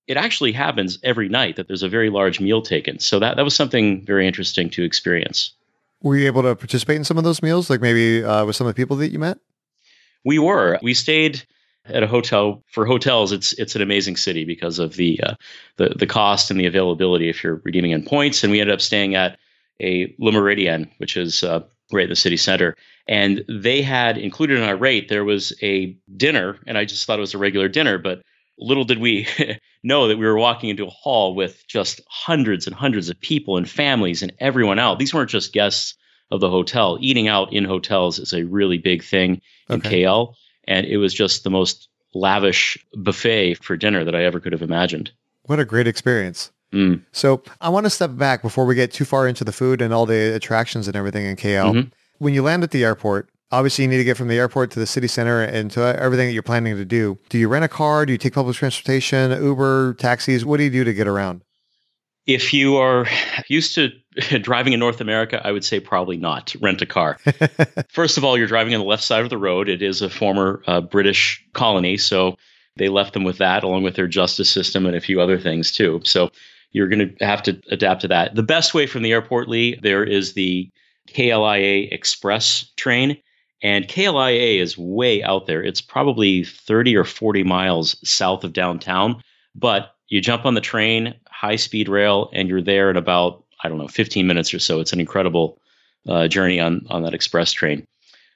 it 0.08 0.18
actually 0.18 0.52
happens 0.52 1.00
every 1.04 1.30
night 1.30 1.56
that 1.56 1.68
there's 1.68 1.84
a 1.84 1.90
very 1.90 2.10
large 2.10 2.40
meal 2.40 2.62
taken. 2.62 3.00
So 3.00 3.20
that, 3.20 3.38
that 3.38 3.44
was 3.44 3.56
something 3.56 4.04
very 4.06 4.28
interesting 4.28 4.70
to 4.72 4.84
experience. 4.84 5.54
Were 6.02 6.18
you 6.18 6.28
able 6.28 6.42
to 6.42 6.56
participate 6.56 6.98
in 6.98 7.06
some 7.06 7.18
of 7.18 7.24
those 7.24 7.42
meals, 7.42 7.70
like 7.70 7.80
maybe 7.80 8.24
uh, 8.24 8.46
with 8.46 8.56
some 8.56 8.68
of 8.68 8.76
the 8.76 8.80
people 8.80 8.98
that 8.98 9.10
you 9.10 9.20
met? 9.20 9.38
We 10.26 10.40
were. 10.40 10.78
We 10.82 10.94
stayed 10.94 11.44
at 11.86 12.04
a 12.04 12.08
hotel. 12.08 12.62
For 12.72 12.86
hotels, 12.86 13.32
it's 13.32 13.54
it's 13.54 13.76
an 13.76 13.82
amazing 13.82 14.18
city 14.18 14.44
because 14.44 14.80
of 14.80 14.96
the 14.96 15.22
uh, 15.24 15.36
the 15.78 15.90
the 15.98 16.06
cost 16.06 16.52
and 16.52 16.60
the 16.60 16.66
availability 16.66 17.30
if 17.30 17.44
you're 17.44 17.62
redeeming 17.64 17.92
in 17.92 18.04
points. 18.04 18.44
And 18.44 18.52
we 18.52 18.60
ended 18.60 18.74
up 18.74 18.82
staying 18.82 19.16
at 19.16 19.38
a 19.82 20.14
Le 20.20 20.32
Méridien, 20.32 20.90
which 20.98 21.16
is 21.16 21.44
uh, 21.44 21.62
right 21.92 22.04
in 22.04 22.10
the 22.10 22.16
city 22.16 22.38
center. 22.38 22.76
And 23.08 23.44
they 23.50 23.82
had 23.82 24.18
included 24.18 24.58
in 24.58 24.64
our 24.64 24.78
rate 24.78 25.10
there 25.10 25.26
was 25.26 25.54
a 25.62 25.96
dinner, 26.16 26.58
and 26.68 26.78
I 26.78 26.86
just 26.86 27.06
thought 27.06 27.20
it 27.20 27.22
was 27.22 27.34
a 27.34 27.38
regular 27.38 27.68
dinner, 27.68 27.98
but 27.98 28.22
little 28.64 28.86
did 28.86 29.00
we 29.00 29.28
know 29.84 30.08
that 30.08 30.18
we 30.18 30.26
were 30.26 30.38
walking 30.38 30.70
into 30.70 30.86
a 30.86 30.90
hall 30.90 31.36
with 31.36 31.64
just 31.68 32.02
hundreds 32.08 32.66
and 32.66 32.76
hundreds 32.76 33.10
of 33.10 33.20
people 33.20 33.58
and 33.58 33.70
families 33.70 34.22
and 34.22 34.34
everyone 34.40 34.80
out. 34.80 35.00
These 35.00 35.14
weren't 35.14 35.30
just 35.30 35.54
guests 35.54 35.96
of 36.32 36.40
the 36.40 36.50
hotel. 36.50 36.98
Eating 37.02 37.28
out 37.28 37.54
in 37.54 37.66
hotels 37.66 38.20
is 38.20 38.34
a 38.34 38.44
really 38.44 38.78
big 38.78 39.04
thing 39.04 39.42
in 39.70 39.76
okay. 39.76 40.04
KL. 40.04 40.34
And 40.66 40.86
it 40.86 40.98
was 40.98 41.14
just 41.14 41.44
the 41.44 41.50
most 41.50 41.90
lavish 42.14 42.78
buffet 42.96 43.56
for 43.56 43.76
dinner 43.76 44.04
that 44.04 44.16
I 44.16 44.24
ever 44.24 44.40
could 44.40 44.54
have 44.54 44.62
imagined. 44.62 45.12
What 45.44 45.60
a 45.60 45.66
great 45.66 45.88
experience. 45.88 46.52
Mm. 46.72 47.04
So 47.12 47.44
I 47.62 47.70
want 47.70 47.86
to 47.86 47.90
step 47.90 48.16
back 48.16 48.42
before 48.42 48.66
we 48.66 48.76
get 48.76 48.92
too 48.92 49.06
far 49.06 49.28
into 49.28 49.44
the 49.44 49.52
food 49.52 49.82
and 49.82 49.94
all 49.94 50.06
the 50.06 50.34
attractions 50.34 50.88
and 50.88 50.96
everything 50.96 51.26
in 51.26 51.36
KL. 51.36 51.74
Mm-hmm. 51.74 51.90
When 52.20 52.34
you 52.34 52.42
land 52.42 52.64
at 52.64 52.72
the 52.72 52.84
airport, 52.84 53.30
obviously 53.52 53.84
you 53.84 53.90
need 53.90 53.98
to 53.98 54.04
get 54.04 54.18
from 54.18 54.28
the 54.28 54.38
airport 54.38 54.72
to 54.72 54.80
the 54.80 54.88
city 54.88 55.08
center 55.08 55.42
and 55.42 55.70
to 55.72 55.82
everything 56.00 56.28
that 56.28 56.34
you're 56.34 56.44
planning 56.44 56.76
to 56.76 56.86
do. 56.86 57.18
Do 57.30 57.38
you 57.38 57.48
rent 57.48 57.66
a 57.66 57.68
car? 57.70 58.06
Do 58.06 58.12
you 58.12 58.18
take 58.18 58.34
public 58.34 58.56
transportation, 58.56 59.32
Uber, 59.32 59.96
taxis? 59.96 60.46
What 60.46 60.58
do 60.58 60.64
you 60.64 60.70
do 60.70 60.84
to 60.84 60.94
get 60.94 61.08
around? 61.08 61.44
If 62.26 62.54
you 62.54 62.78
are 62.78 63.06
used 63.48 63.76
to 63.76 63.90
driving 64.40 64.74
in 64.74 64.80
North 64.80 65.02
America, 65.02 65.42
I 65.44 65.52
would 65.52 65.66
say 65.66 65.80
probably 65.80 66.18
not 66.18 66.56
rent 66.62 66.82
a 66.82 66.86
car. 66.86 67.18
First 67.90 68.18
of 68.18 68.24
all, 68.24 68.38
you're 68.38 68.48
driving 68.48 68.74
on 68.74 68.80
the 68.80 68.88
left 68.88 69.04
side 69.04 69.24
of 69.24 69.30
the 69.30 69.38
road. 69.38 69.68
It 69.68 69.82
is 69.82 70.02
a 70.02 70.10
former 70.10 70.64
uh, 70.68 70.82
British 70.82 71.44
colony, 71.54 71.98
so 71.98 72.38
they 72.78 72.90
left 72.90 73.14
them 73.14 73.24
with 73.24 73.38
that 73.38 73.64
along 73.64 73.84
with 73.84 73.96
their 73.96 74.08
justice 74.08 74.50
system 74.50 74.86
and 74.86 74.96
a 74.96 75.02
few 75.02 75.22
other 75.22 75.38
things 75.38 75.72
too. 75.72 76.02
So 76.06 76.32
you're 76.72 76.88
going 76.88 77.16
to 77.16 77.26
have 77.26 77.44
to 77.44 77.62
adapt 77.70 78.02
to 78.02 78.08
that. 78.08 78.36
The 78.36 78.44
best 78.44 78.74
way 78.74 78.88
from 78.88 79.04
the 79.04 79.12
airport, 79.12 79.48
Lee, 79.48 79.80
there 79.82 80.04
is 80.04 80.34
the 80.34 80.70
KLIA 81.10 81.92
Express 81.92 82.72
train. 82.78 83.18
And 83.64 83.88
KLIA 83.88 84.62
is 84.62 84.78
way 84.78 85.24
out 85.24 85.48
there. 85.48 85.64
It's 85.64 85.82
probably 85.82 86.44
30 86.44 86.98
or 86.98 87.06
40 87.06 87.44
miles 87.44 87.96
south 88.08 88.44
of 88.44 88.52
downtown. 88.52 89.24
But 89.56 89.96
you 90.10 90.20
jump 90.20 90.46
on 90.46 90.54
the 90.54 90.62
train, 90.62 91.16
high 91.30 91.56
speed 91.56 91.88
rail, 91.88 92.30
and 92.34 92.50
you're 92.50 92.62
there 92.62 92.90
in 92.90 92.98
about, 92.98 93.44
I 93.64 93.70
don't 93.70 93.78
know, 93.78 93.88
15 93.88 94.28
minutes 94.28 94.54
or 94.54 94.60
so. 94.60 94.82
It's 94.82 94.92
an 94.92 95.00
incredible 95.00 95.60
uh, 96.08 96.28
journey 96.28 96.60
on, 96.60 96.86
on 96.90 97.04
that 97.04 97.14
express 97.14 97.54
train. 97.54 97.88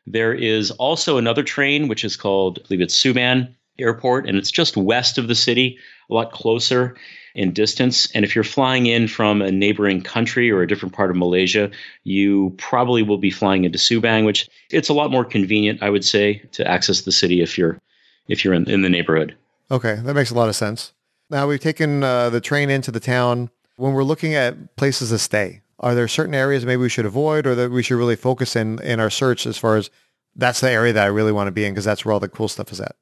There 0.05 0.33
is 0.33 0.71
also 0.71 1.17
another 1.17 1.43
train, 1.43 1.89
which 1.89 2.05
is 2.05 2.15
called, 2.15 2.59
I 2.59 2.67
believe 2.67 2.81
it's 2.81 2.95
Subang 2.95 3.53
Airport, 3.77 4.27
and 4.27 4.37
it's 4.37 4.49
just 4.49 4.77
west 4.77 5.17
of 5.17 5.27
the 5.27 5.35
city, 5.35 5.77
a 6.09 6.13
lot 6.13 6.31
closer 6.31 6.95
in 7.37 7.53
distance. 7.53 8.11
And 8.13 8.25
if 8.25 8.33
you're 8.33 8.43
flying 8.43 8.87
in 8.87 9.07
from 9.07 9.41
a 9.41 9.51
neighboring 9.51 10.01
country 10.01 10.51
or 10.51 10.63
a 10.63 10.67
different 10.67 10.93
part 10.93 11.11
of 11.11 11.15
Malaysia, 11.15 11.69
you 12.03 12.53
probably 12.57 13.03
will 13.03 13.19
be 13.19 13.29
flying 13.29 13.63
into 13.63 13.77
Subang, 13.77 14.25
which 14.25 14.49
it's 14.71 14.89
a 14.89 14.93
lot 14.93 15.11
more 15.11 15.23
convenient, 15.23 15.81
I 15.83 15.91
would 15.91 16.03
say, 16.03 16.39
to 16.53 16.67
access 16.67 17.01
the 17.01 17.11
city 17.11 17.41
if 17.41 17.57
you're 17.57 17.79
if 18.27 18.43
you're 18.43 18.53
in, 18.53 18.69
in 18.69 18.81
the 18.81 18.89
neighborhood. 18.89 19.35
Okay, 19.71 19.95
that 20.03 20.13
makes 20.15 20.31
a 20.31 20.35
lot 20.35 20.49
of 20.49 20.55
sense. 20.55 20.93
Now 21.29 21.47
we've 21.47 21.59
taken 21.59 22.03
uh, 22.03 22.29
the 22.29 22.41
train 22.41 22.69
into 22.69 22.91
the 22.91 22.99
town. 22.99 23.49
When 23.77 23.93
we're 23.93 24.03
looking 24.03 24.33
at 24.33 24.75
places 24.75 25.09
to 25.09 25.19
stay, 25.19 25.61
are 25.79 25.93
there 25.93 26.07
certain 26.07 26.33
areas 26.33 26.65
maybe 26.65 26.81
we 26.81 26.89
should 26.89 27.05
avoid 27.05 27.45
or 27.45 27.53
that 27.53 27.69
we 27.69 27.83
should 27.83 27.97
really 27.97 28.15
focus 28.15 28.55
in 28.55 28.81
in 28.81 28.99
our 28.99 29.11
search 29.11 29.45
as 29.45 29.57
far 29.57 29.77
as 29.77 29.91
that's 30.35 30.59
the 30.61 30.71
area 30.71 30.93
that 30.93 31.03
I 31.03 31.07
really 31.07 31.31
want 31.31 31.47
to 31.47 31.51
be 31.51 31.65
in 31.65 31.73
because 31.73 31.85
that's 31.85 32.03
where 32.03 32.13
all 32.13 32.19
the 32.19 32.27
cool 32.27 32.47
stuff 32.47 32.71
is 32.71 32.81
at? 32.81 32.95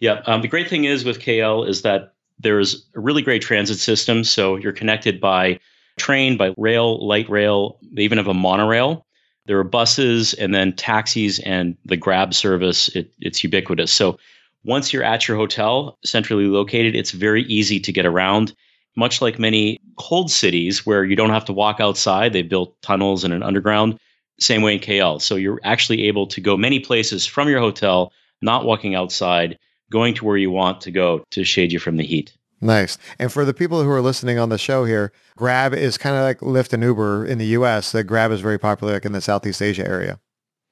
Yeah, 0.00 0.22
um, 0.26 0.42
the 0.42 0.48
great 0.48 0.68
thing 0.68 0.84
is 0.84 1.04
with 1.04 1.18
KL 1.18 1.66
is 1.66 1.82
that 1.82 2.14
there's 2.42 2.86
a 2.94 3.00
really 3.00 3.22
great 3.22 3.42
transit 3.42 3.78
system. 3.78 4.24
So 4.24 4.56
you're 4.56 4.72
connected 4.72 5.20
by 5.20 5.58
train, 5.98 6.36
by 6.36 6.54
rail, 6.56 7.06
light 7.06 7.28
rail. 7.28 7.78
They 7.92 8.02
even 8.02 8.18
have 8.18 8.28
a 8.28 8.34
monorail. 8.34 9.06
There 9.46 9.58
are 9.58 9.64
buses 9.64 10.34
and 10.34 10.54
then 10.54 10.74
taxis 10.74 11.38
and 11.40 11.76
the 11.84 11.96
Grab 11.96 12.34
service. 12.34 12.88
It, 12.88 13.12
it's 13.20 13.42
ubiquitous. 13.42 13.92
So 13.92 14.18
once 14.64 14.92
you're 14.92 15.04
at 15.04 15.26
your 15.26 15.36
hotel, 15.36 15.98
centrally 16.04 16.46
located, 16.46 16.94
it's 16.94 17.10
very 17.10 17.42
easy 17.44 17.80
to 17.80 17.92
get 17.92 18.06
around. 18.06 18.54
Much 18.96 19.22
like 19.22 19.38
many 19.38 19.78
cold 19.98 20.30
cities 20.30 20.84
where 20.84 21.04
you 21.04 21.16
don't 21.16 21.30
have 21.30 21.44
to 21.46 21.52
walk 21.52 21.80
outside, 21.80 22.32
they 22.32 22.42
built 22.42 22.80
tunnels 22.82 23.24
and 23.24 23.32
an 23.32 23.42
underground. 23.42 23.98
Same 24.38 24.62
way 24.62 24.74
in 24.74 24.80
KL. 24.80 25.20
So 25.20 25.36
you're 25.36 25.60
actually 25.64 26.06
able 26.06 26.26
to 26.26 26.40
go 26.40 26.56
many 26.56 26.80
places 26.80 27.26
from 27.26 27.48
your 27.48 27.60
hotel, 27.60 28.12
not 28.42 28.64
walking 28.64 28.94
outside 28.94 29.58
going 29.90 30.14
to 30.14 30.24
where 30.24 30.36
you 30.36 30.50
want 30.50 30.80
to 30.82 30.90
go 30.90 31.24
to 31.30 31.44
shade 31.44 31.72
you 31.72 31.78
from 31.78 31.96
the 31.96 32.04
heat. 32.04 32.36
Nice. 32.60 32.98
And 33.18 33.32
for 33.32 33.44
the 33.44 33.54
people 33.54 33.82
who 33.82 33.90
are 33.90 34.02
listening 34.02 34.38
on 34.38 34.50
the 34.50 34.58
show 34.58 34.84
here, 34.84 35.12
Grab 35.36 35.72
is 35.72 35.96
kind 35.96 36.16
of 36.16 36.22
like 36.22 36.40
Lyft 36.40 36.72
and 36.72 36.82
Uber 36.82 37.24
in 37.24 37.38
the 37.38 37.46
US. 37.46 37.92
That 37.92 38.04
Grab 38.04 38.30
is 38.30 38.40
very 38.40 38.58
popular 38.58 38.94
like 38.94 39.04
in 39.04 39.12
the 39.12 39.20
Southeast 39.20 39.62
Asia 39.62 39.86
area. 39.86 40.20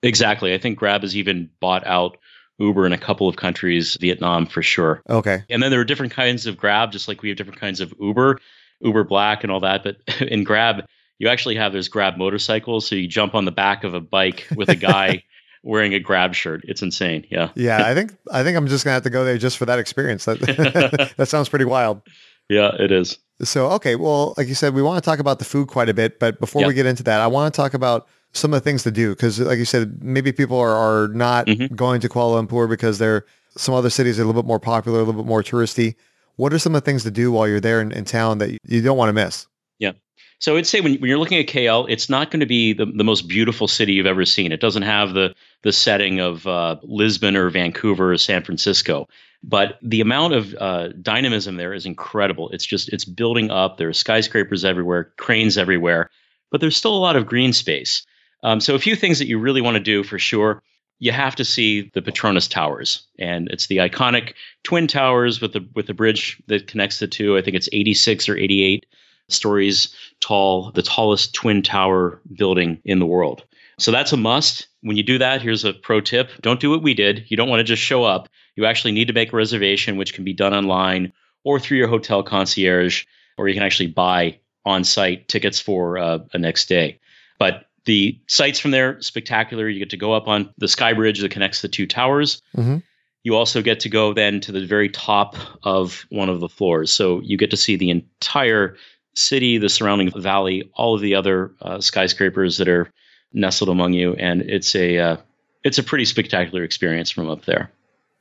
Exactly. 0.03 0.55
I 0.55 0.59
think 0.59 0.79
Grab 0.79 1.03
has 1.03 1.17
even 1.17 1.51
bought 1.61 1.87
out 1.87 2.19
Uber 2.59 2.87
in 2.87 2.93
a 2.93 2.99
couple 2.99 3.29
of 3.29 3.37
countries, 3.37 3.97
Vietnam 4.01 4.47
for 4.47 4.63
sure. 4.63 5.03
Okay. 5.09 5.45
And 5.49 5.63
then 5.63 5.71
there 5.71 5.81
are 5.81 5.85
different 5.85 6.13
kinds 6.13 6.47
of 6.47 6.57
Grab, 6.57 6.93
just 6.93 7.09
like 7.09 7.23
we 7.23 7.31
have 7.31 7.39
different 7.39 7.61
kinds 7.61 7.81
of 7.81 7.95
Uber, 8.01 8.39
Uber 8.81 9.05
Black 9.05 9.43
and 9.43 9.51
all 9.51 9.61
that. 9.61 9.83
But 9.83 9.97
in 10.21 10.45
Grab, 10.45 10.85
you 11.19 11.29
actually 11.29 11.57
have 11.57 11.73
those 11.73 11.89
Grab 11.89 12.17
motorcycles. 12.17 12.87
So 12.87 12.97
you 12.97 13.09
jump 13.09 13.35
on 13.35 13.45
the 13.45 13.53
back 13.53 13.85
of 13.85 13.95
a 13.95 14.01
bike 14.01 14.47
with 14.55 14.69
a 14.69 14.77
guy 14.77 15.25
wearing 15.63 15.95
a 15.95 16.01
grab 16.01 16.35
shirt. 16.35 16.65
It's 16.65 16.83
insane. 16.83 17.27
Yeah. 17.31 17.51
Yeah. 17.55 17.87
I 17.87 17.95
think 17.97 18.17
I 18.31 18.43
think 18.43 18.57
I'm 18.57 18.67
just 18.67 18.85
gonna 18.85 18.95
have 18.95 19.03
to 19.05 19.11
go 19.11 19.25
there 19.25 19.39
just 19.39 19.59
for 19.59 19.67
that 19.67 19.79
experience. 19.79 20.25
That 20.25 20.41
that 21.17 21.29
sounds 21.29 21.49
pretty 21.49 21.65
wild. 21.65 22.03
Yeah, 22.49 22.75
it 22.79 22.91
is. 22.91 23.19
So 23.43 23.71
okay, 23.73 23.95
well, 23.95 24.35
like 24.37 24.49
you 24.49 24.55
said, 24.55 24.75
we 24.75 24.83
want 24.83 25.03
to 25.03 25.09
talk 25.09 25.19
about 25.19 25.39
the 25.39 25.45
food 25.45 25.69
quite 25.69 25.89
a 25.89 25.95
bit, 25.95 26.19
but 26.19 26.41
before 26.41 26.67
we 26.67 26.75
get 26.75 26.87
into 26.87 27.03
that, 27.05 27.21
I 27.21 27.27
want 27.27 27.53
to 27.53 27.57
talk 27.57 27.75
about 27.75 28.09
some 28.33 28.53
of 28.53 28.61
the 28.61 28.65
things 28.65 28.83
to 28.83 28.91
do 28.91 29.11
because, 29.11 29.39
like 29.39 29.59
you 29.59 29.65
said, 29.65 30.03
maybe 30.03 30.33
people 30.33 30.59
are, 30.59 30.75
are 30.75 31.09
not 31.09 31.47
mm-hmm. 31.47 31.75
going 31.75 32.01
to 32.01 32.09
Kuala 32.09 32.45
Lumpur 32.45 32.69
because 32.69 32.99
they're 32.99 33.25
some 33.57 33.75
other 33.75 33.91
cities 33.91 34.19
are 34.19 34.23
a 34.23 34.27
little 34.27 34.43
bit 34.43 34.47
more 34.47 34.61
popular, 34.61 34.99
a 34.99 35.03
little 35.03 35.23
bit 35.23 35.29
more 35.29 35.43
touristy. 35.43 35.95
What 36.37 36.53
are 36.53 36.59
some 36.59 36.75
of 36.75 36.83
the 36.83 36.85
things 36.85 37.03
to 37.03 37.11
do 37.11 37.33
while 37.33 37.49
you're 37.49 37.61
there 37.61 37.81
in, 37.81 37.93
in 37.93 38.05
town 38.05 38.39
that 38.39 38.51
you, 38.51 38.59
you 38.65 38.83
don't 38.83 38.97
want 38.97 39.09
to 39.09 39.13
miss? 39.13 39.47
Yeah. 39.79 39.93
So 40.41 40.57
I'd 40.57 40.67
say 40.67 40.81
when, 40.81 40.95
when 40.97 41.09
you're 41.09 41.19
looking 41.19 41.39
at 41.39 41.47
KL, 41.47 41.87
it's 41.89 42.09
not 42.09 42.31
going 42.31 42.41
to 42.41 42.47
be 42.47 42.73
the, 42.73 42.87
the 42.87 43.05
most 43.05 43.27
beautiful 43.27 43.67
city 43.67 43.95
you've 43.95 44.07
ever 44.07 44.25
seen. 44.25 44.53
It 44.53 44.61
doesn't 44.61 44.83
have 44.83 45.15
the 45.15 45.35
the 45.63 45.73
setting 45.73 46.21
of 46.21 46.47
uh, 46.47 46.77
Lisbon 46.85 47.37
or 47.37 47.51
Vancouver 47.51 48.13
or 48.13 48.19
San 48.19 48.45
Francisco, 48.45 49.09
but 49.43 49.79
the 49.83 50.01
amount 50.01 50.35
of 50.35 50.55
uh, 50.61 50.89
dynamism 51.03 51.57
there 51.57 51.75
is 51.75 51.87
incredible. 51.87 52.49
It's 52.51 52.65
just 52.65 52.89
it's 52.93 53.05
building 53.05 53.51
up. 53.51 53.77
There 53.77 53.89
are 53.89 53.95
skyscrapers 53.95 54.65
everywhere, 54.65 55.13
cranes 55.17 55.59
everywhere, 55.59 56.11
but 56.51 56.61
there's 56.61 56.77
still 56.77 56.95
a 56.95 56.99
lot 56.99 57.17
of 57.17 57.27
green 57.27 57.53
space. 57.53 58.07
Um, 58.45 58.61
so 58.61 58.77
a 58.77 58.79
few 58.79 58.95
things 58.95 59.19
that 59.19 59.27
you 59.27 59.39
really 59.39 59.61
want 59.61 59.77
to 59.77 59.83
do 59.83 60.05
for 60.05 60.19
sure. 60.19 60.63
You 61.01 61.13
have 61.13 61.37
to 61.37 61.45
see 61.45 61.91
the 61.95 62.03
Petronas 62.03 62.51
Towers, 62.51 63.07
and 63.21 63.49
it's 63.51 63.69
the 63.69 63.77
iconic 63.77 64.35
twin 64.65 64.87
towers 64.87 65.41
with 65.41 65.53
the 65.53 65.67
with 65.75 65.87
the 65.89 65.95
bridge 65.95 66.41
that 66.47 66.69
connects 66.69 67.01
the 67.01 67.09
two. 67.09 67.37
I 67.37 67.43
think 67.43 67.57
it's 67.57 67.69
86 67.73 68.29
or 68.29 68.37
88 68.37 68.87
stories 69.29 69.95
tall, 70.21 70.71
the 70.73 70.83
tallest 70.83 71.35
twin 71.35 71.63
tower 71.63 72.21
building 72.35 72.81
in 72.85 72.99
the 72.99 73.07
world. 73.07 73.45
So 73.79 73.93
that's 73.93 74.13
a 74.13 74.17
must. 74.17 74.67
When 74.83 74.97
you 74.97 75.03
do 75.03 75.19
that, 75.19 75.43
here's 75.43 75.65
a 75.65 75.73
pro 75.73 76.01
tip 76.01 76.31
don't 76.41 76.61
do 76.61 76.71
what 76.71 76.83
we 76.83 76.95
did. 76.95 77.25
You 77.29 77.37
don't 77.37 77.49
want 77.49 77.61
to 77.61 77.65
just 77.65 77.83
show 77.83 78.05
up. 78.05 78.29
You 78.57 78.67
actually 78.67 78.93
need 78.93 79.07
to 79.07 79.13
make 79.13 79.33
a 79.33 79.37
reservation, 79.37 79.97
which 79.97 80.15
can 80.15 80.25
be 80.25 80.33
done 80.33 80.53
online 80.53 81.13
or 81.45 81.61
through 81.61 81.79
your 81.79 81.89
hotel 81.89 82.23
concierge, 82.23 83.05
or 83.37 83.49
you 83.49 83.55
can 83.55 83.63
actually 83.63 83.87
buy 83.87 84.39
on 84.65 84.85
site 84.85 85.29
tickets 85.29 85.61
for 85.61 85.97
uh, 85.97 86.19
a 86.33 86.39
next 86.39 86.69
day. 86.69 86.99
But 87.39 87.69
the 87.89 88.21
sights 88.27 88.61
from 88.61 88.71
there 88.71 89.01
spectacular. 89.01 89.69
You 89.69 89.79
get 89.79 89.91
to 89.91 89.97
go 89.97 90.13
up 90.13 90.29
on 90.29 90.53
the 90.59 90.69
sky 90.69 90.93
bridge 90.93 91.21
that 91.21 91.31
connects 91.31 91.63
the 91.63 91.69
two 91.69 91.87
towers. 91.87 92.43
Mm-hmm. 92.57 92.79
You 93.25 93.35
also 93.35 93.63
get 93.63 93.81
to 93.81 93.89
go 93.89 94.13
then 94.13 94.41
to 94.41 94.53
the 94.53 94.67
very 94.67 94.91
top 94.91 95.37
of 95.63 96.05
one 96.11 96.29
of 96.29 96.41
the 96.41 96.49
floors. 96.49 96.93
So 96.93 97.21
you 97.23 97.39
get 97.39 97.51
to 97.51 97.57
see 97.57 97.77
the 97.77 97.91
entire 97.91 98.77
city, 99.15 99.59
the 99.59 99.69
surrounding 99.69 100.11
valley, 100.21 100.71
all 100.75 100.95
of 100.95 101.01
the 101.01 101.15
other 101.15 101.53
uh, 101.63 101.81
skyscrapers 101.81 102.59
that 102.59 102.69
are 102.69 102.91
nestled 103.33 103.71
among 103.71 103.93
you, 103.93 104.15
and 104.15 104.43
it's 104.43 104.75
a 104.75 104.99
uh, 104.99 105.17
it's 105.65 105.79
a 105.79 105.83
pretty 105.83 106.05
spectacular 106.05 106.63
experience 106.63 107.11
from 107.11 107.29
up 107.29 107.45
there. 107.45 107.71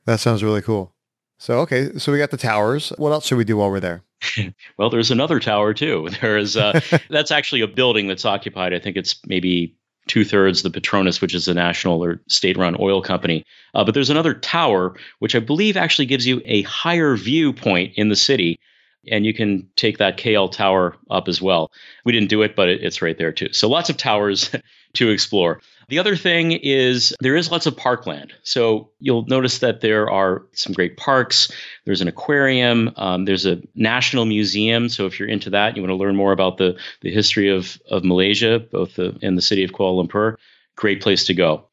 That 0.04 0.20
sounds 0.20 0.42
really 0.42 0.62
cool. 0.62 0.92
So 1.38 1.60
okay, 1.60 1.96
so 1.98 2.12
we 2.12 2.18
got 2.18 2.30
the 2.30 2.36
towers. 2.36 2.90
What 2.98 3.12
else 3.12 3.26
should 3.26 3.38
we 3.38 3.44
do 3.44 3.56
while 3.56 3.70
we're 3.70 3.80
there? 3.80 4.02
well, 4.76 4.90
there's 4.90 5.10
another 5.10 5.38
tower 5.40 5.72
too. 5.72 6.08
There 6.20 6.36
is 6.36 6.56
uh, 6.56 6.80
that's 7.10 7.30
actually 7.30 7.60
a 7.60 7.68
building 7.68 8.08
that's 8.08 8.24
occupied. 8.24 8.74
I 8.74 8.78
think 8.78 8.96
it's 8.96 9.20
maybe 9.26 9.74
two 10.08 10.24
thirds 10.24 10.62
the 10.62 10.70
Petronas, 10.70 11.20
which 11.20 11.34
is 11.34 11.46
a 11.48 11.54
national 11.54 12.02
or 12.02 12.20
state-run 12.28 12.76
oil 12.80 13.02
company. 13.02 13.44
Uh, 13.74 13.84
but 13.84 13.92
there's 13.92 14.10
another 14.10 14.34
tower, 14.34 14.96
which 15.18 15.34
I 15.34 15.38
believe 15.38 15.76
actually 15.76 16.06
gives 16.06 16.26
you 16.26 16.40
a 16.46 16.62
higher 16.62 17.14
viewpoint 17.14 17.92
in 17.96 18.08
the 18.08 18.16
city 18.16 18.58
and 19.06 19.24
you 19.24 19.34
can 19.34 19.68
take 19.76 19.98
that 19.98 20.18
KL 20.18 20.50
tower 20.50 20.96
up 21.10 21.28
as 21.28 21.40
well. 21.40 21.70
We 22.04 22.12
didn't 22.12 22.28
do 22.28 22.42
it, 22.42 22.56
but 22.56 22.68
it, 22.68 22.82
it's 22.82 23.02
right 23.02 23.16
there 23.16 23.32
too. 23.32 23.52
So 23.52 23.68
lots 23.68 23.90
of 23.90 23.96
towers 23.96 24.50
to 24.94 25.10
explore. 25.10 25.60
The 25.88 25.98
other 25.98 26.16
thing 26.16 26.52
is 26.52 27.14
there 27.20 27.34
is 27.34 27.50
lots 27.50 27.64
of 27.64 27.74
parkland. 27.74 28.34
So 28.42 28.90
you'll 29.00 29.24
notice 29.24 29.60
that 29.60 29.80
there 29.80 30.10
are 30.10 30.44
some 30.52 30.74
great 30.74 30.98
parks. 30.98 31.50
There's 31.86 32.02
an 32.02 32.08
aquarium. 32.08 32.92
Um, 32.96 33.24
there's 33.24 33.46
a 33.46 33.62
national 33.74 34.26
museum. 34.26 34.90
So 34.90 35.06
if 35.06 35.18
you're 35.18 35.28
into 35.28 35.48
that, 35.50 35.76
you 35.76 35.82
want 35.82 35.90
to 35.90 35.96
learn 35.96 36.14
more 36.14 36.32
about 36.32 36.58
the, 36.58 36.78
the 37.00 37.10
history 37.10 37.48
of, 37.48 37.80
of 37.90 38.04
Malaysia, 38.04 38.58
both 38.58 38.96
the, 38.96 39.16
in 39.22 39.34
the 39.34 39.42
city 39.42 39.64
of 39.64 39.72
Kuala 39.72 40.06
Lumpur, 40.06 40.36
great 40.76 41.00
place 41.00 41.24
to 41.24 41.34
go. 41.34 41.64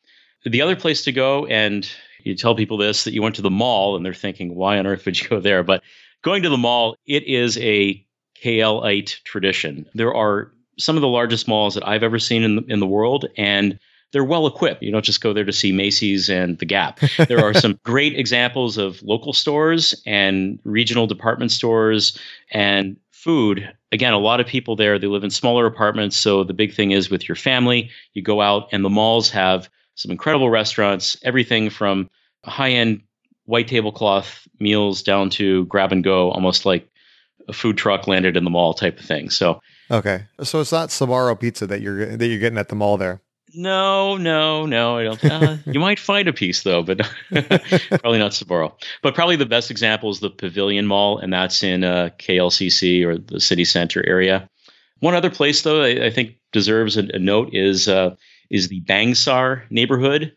The 0.46 0.62
other 0.62 0.75
place 0.75 1.03
to 1.03 1.12
go, 1.12 1.46
and 1.48 1.89
you 2.24 2.36
tell 2.36 2.55
people 2.55 2.77
this 2.77 3.03
that 3.03 3.13
you 3.13 3.22
went 3.22 3.36
to 3.36 3.41
the 3.41 3.50
mall 3.50 3.96
and 3.96 4.05
they're 4.05 4.13
thinking, 4.13 4.55
why 4.55 4.77
on 4.77 4.88
earth 4.88 5.05
would 5.05 5.20
you 5.20 5.27
go 5.27 5.39
there? 5.39 5.63
But 5.63 5.84
going 6.25 6.41
to 6.41 6.50
the 6.50 6.58
mall, 6.58 6.98
it 7.05 7.24
is 7.24 7.55
a 7.60 8.03
KLite 8.44 9.24
tradition. 9.24 9.86
There 9.94 10.13
are 10.13 10.51
some 10.77 10.98
of 10.98 11.01
the 11.01 11.08
largest 11.08 11.48
malls 11.48 11.75
that 11.75 11.88
I've 11.88 12.03
ever 12.03 12.17
seen 12.17 12.41
in 12.41 12.55
the, 12.55 12.63
in 12.63 12.79
the 12.79 12.88
world, 12.88 13.27
and 13.38 13.79
they're 14.12 14.24
well 14.24 14.48
equipped. 14.48 14.82
You 14.82 14.91
don't 14.91 15.05
just 15.05 15.22
go 15.22 15.34
there 15.34 15.46
to 15.46 15.53
see 15.53 15.72
Macy's 15.72 16.27
and 16.27 16.58
The 16.58 16.65
Gap. 16.65 17.00
There 17.27 17.46
are 17.46 17.53
some 17.53 17.79
great 17.84 18.17
examples 18.17 18.77
of 18.77 19.01
local 19.03 19.34
stores 19.34 19.94
and 20.05 20.60
regional 20.63 21.05
department 21.05 21.51
stores 21.51 22.17
and 22.51 22.98
food. 23.12 23.72
Again, 23.91 24.13
a 24.13 24.20
lot 24.20 24.39
of 24.39 24.48
people 24.48 24.75
there, 24.75 24.98
they 24.98 25.08
live 25.08 25.24
in 25.24 25.29
smaller 25.29 25.67
apartments. 25.67 26.17
So 26.17 26.44
the 26.44 26.53
big 26.53 26.74
thing 26.74 26.89
is 26.89 27.10
with 27.10 27.29
your 27.29 27.36
family, 27.36 27.91
you 28.13 28.24
go 28.24 28.41
out, 28.41 28.67
and 28.72 28.84
the 28.84 28.89
malls 28.89 29.29
have 29.29 29.70
some 29.94 30.12
incredible 30.12 30.50
restaurants, 30.50 31.17
everything 31.22 31.70
from 31.70 32.10
high 32.44 32.72
end 32.72 33.01
white 33.45 33.67
tablecloth 33.67 34.47
meals 34.59 35.01
down 35.01 35.29
to 35.31 35.65
grab 35.65 35.91
and 35.91 36.03
go, 36.03 36.31
almost 36.31 36.65
like 36.65 36.89
a 37.47 37.53
food 37.53 37.77
truck 37.77 38.07
landed 38.07 38.37
in 38.37 38.43
the 38.43 38.49
mall 38.49 38.73
type 38.73 38.99
of 38.99 39.05
thing. 39.05 39.29
So 39.29 39.61
okay, 39.89 40.25
so 40.43 40.61
it's 40.61 40.71
not 40.71 40.89
Sbarro 40.89 41.39
pizza 41.39 41.67
that 41.67 41.81
you're 41.81 42.17
that 42.17 42.27
you're 42.27 42.39
getting 42.39 42.57
at 42.57 42.69
the 42.69 42.75
mall 42.75 42.97
there. 42.97 43.21
No, 43.57 44.17
no, 44.17 44.65
no. 44.65 44.97
I 44.97 45.03
don't. 45.03 45.25
Uh, 45.25 45.57
you 45.65 45.79
might 45.79 45.99
find 45.99 46.27
a 46.27 46.33
piece 46.33 46.63
though, 46.63 46.83
but 46.83 46.99
probably 47.31 48.19
not 48.19 48.31
Sbarro. 48.31 48.73
But 49.01 49.15
probably 49.15 49.37
the 49.37 49.45
best 49.45 49.71
example 49.71 50.09
is 50.09 50.19
the 50.19 50.29
Pavilion 50.29 50.87
Mall, 50.87 51.19
and 51.19 51.31
that's 51.31 51.63
in 51.63 51.83
uh, 51.83 52.09
KLCC 52.19 53.05
or 53.05 53.17
the 53.17 53.39
city 53.39 53.65
center 53.65 54.05
area. 54.05 54.49
One 54.99 55.15
other 55.15 55.29
place 55.29 55.61
though 55.61 55.83
I, 55.83 56.05
I 56.05 56.09
think 56.09 56.35
deserves 56.51 56.97
a, 56.97 57.07
a 57.13 57.19
note 57.19 57.49
is 57.53 57.87
uh, 57.87 58.15
is 58.49 58.67
the 58.67 58.81
Bangsar 58.81 59.63
neighborhood, 59.69 60.35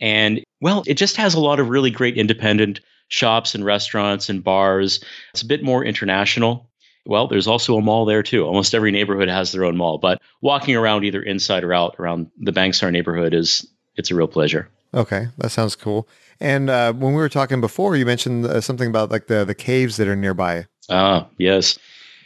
and 0.00 0.42
well, 0.60 0.82
it 0.86 0.94
just 0.94 1.16
has 1.16 1.34
a 1.34 1.40
lot 1.40 1.60
of 1.60 1.68
really 1.68 1.90
great 1.90 2.16
independent 2.16 2.80
shops 3.08 3.54
and 3.54 3.64
restaurants 3.64 4.28
and 4.28 4.44
bars. 4.44 5.02
It's 5.32 5.42
a 5.42 5.46
bit 5.46 5.62
more 5.62 5.84
international. 5.84 6.68
Well, 7.06 7.26
there's 7.26 7.46
also 7.46 7.76
a 7.76 7.80
mall 7.80 8.04
there 8.04 8.22
too. 8.22 8.44
Almost 8.44 8.74
every 8.74 8.90
neighborhood 8.90 9.28
has 9.28 9.52
their 9.52 9.64
own 9.64 9.76
mall, 9.76 9.98
but 9.98 10.20
walking 10.42 10.76
around 10.76 11.04
either 11.04 11.22
inside 11.22 11.64
or 11.64 11.72
out 11.72 11.96
around 11.98 12.30
the 12.38 12.52
Bangsar 12.52 12.92
neighborhood 12.92 13.32
is 13.32 13.66
it's 13.96 14.10
a 14.10 14.14
real 14.14 14.28
pleasure. 14.28 14.68
Okay, 14.94 15.28
that 15.38 15.50
sounds 15.50 15.74
cool. 15.74 16.08
And 16.40 16.70
uh, 16.70 16.92
when 16.92 17.12
we 17.14 17.20
were 17.20 17.28
talking 17.28 17.60
before, 17.60 17.96
you 17.96 18.06
mentioned 18.06 18.46
uh, 18.46 18.60
something 18.60 18.88
about 18.88 19.10
like 19.10 19.26
the 19.26 19.44
the 19.44 19.54
caves 19.54 19.96
that 19.96 20.06
are 20.06 20.16
nearby. 20.16 20.66
Ah, 20.90 21.26
yes. 21.38 21.78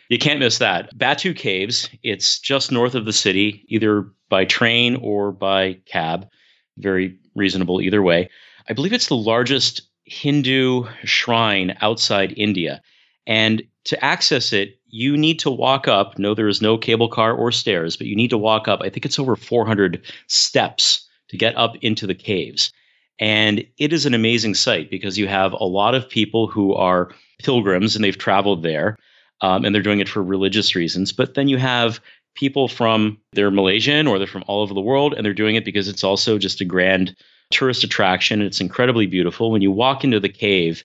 You 0.09 0.19
can't 0.19 0.41
miss 0.41 0.59
that. 0.59 0.97
Batu 0.99 1.33
Caves, 1.33 1.89
it's 2.03 2.39
just 2.39 2.71
north 2.71 2.95
of 2.95 3.07
the 3.07 3.15
city, 3.15 3.65
either 3.69 4.07
by 4.29 4.45
train 4.45 4.97
or 4.97 5.33
by 5.33 5.75
cab. 5.87 6.29
Very 6.77 7.19
reasonable 7.35 7.81
either 7.81 8.03
way. 8.03 8.29
I 8.69 8.73
believe 8.73 8.93
it's 8.93 9.09
the 9.09 9.17
largest 9.17 9.83
Hindu 10.05 10.85
shrine 11.05 11.77
outside 11.81 12.35
India. 12.37 12.83
And 13.27 13.63
to 13.85 14.05
access 14.05 14.53
it, 14.53 14.79
you 14.89 15.17
need 15.17 15.39
to 15.41 15.51
walk 15.51 15.89
up. 15.89 16.19
No, 16.19 16.35
there 16.35 16.49
is 16.49 16.63
no 16.63 16.77
cable 16.77 17.09
car 17.09 17.33
or 17.33 17.51
stairs, 17.51 17.97
but 17.97 18.07
you 18.07 18.15
need 18.15 18.31
to 18.31 18.39
walk 18.39 18.69
up. 18.69 18.81
I 18.83 18.89
think 18.89 19.05
it's 19.05 19.19
over 19.19 19.37
400 19.37 20.03
steps 20.27 21.09
to 21.29 21.37
get 21.37 21.57
up 21.57 21.77
into 21.81 22.07
the 22.07 22.15
caves. 22.15 22.73
And 23.19 23.65
it 23.79 23.93
is 23.93 24.07
an 24.07 24.15
amazing 24.15 24.55
sight 24.55 24.91
because 24.91 25.19
you 25.19 25.29
have 25.29 25.53
a 25.53 25.65
lot 25.65 25.95
of 25.95 26.09
people 26.09 26.47
who 26.47 26.75
are 26.75 27.11
pilgrims 27.39 27.95
and 27.95 28.05
they've 28.05 28.19
traveled 28.19 28.63
there 28.63 28.97
um, 29.41 29.65
and 29.65 29.75
they're 29.75 29.83
doing 29.83 30.01
it 30.01 30.09
for 30.09 30.23
religious 30.23 30.75
reasons. 30.75 31.13
But 31.13 31.35
then 31.35 31.49
you 31.49 31.59
have 31.59 32.01
people 32.35 32.69
from, 32.69 33.19
they're 33.33 33.51
Malaysian 33.51 34.07
or 34.07 34.19
they're 34.19 34.27
from 34.27 34.45
all 34.47 34.63
over 34.63 34.75
the 34.75 34.81
world 34.81 35.15
and 35.15 35.25
they're 35.25 35.35
doing 35.35 35.57
it 35.57 35.65
because 35.65 35.89
it's 35.89 36.05
also 36.05 36.39
just 36.39 36.61
a 36.61 36.65
grand 36.65 37.17
tourist 37.51 37.85
attraction. 37.85 38.43
It's 38.43 38.61
incredibly 38.61 39.07
beautiful. 39.07 39.51
When 39.51 39.63
you 39.63 39.71
walk 39.71 40.05
into 40.05 40.21
the 40.21 40.29
cave, 40.29 40.85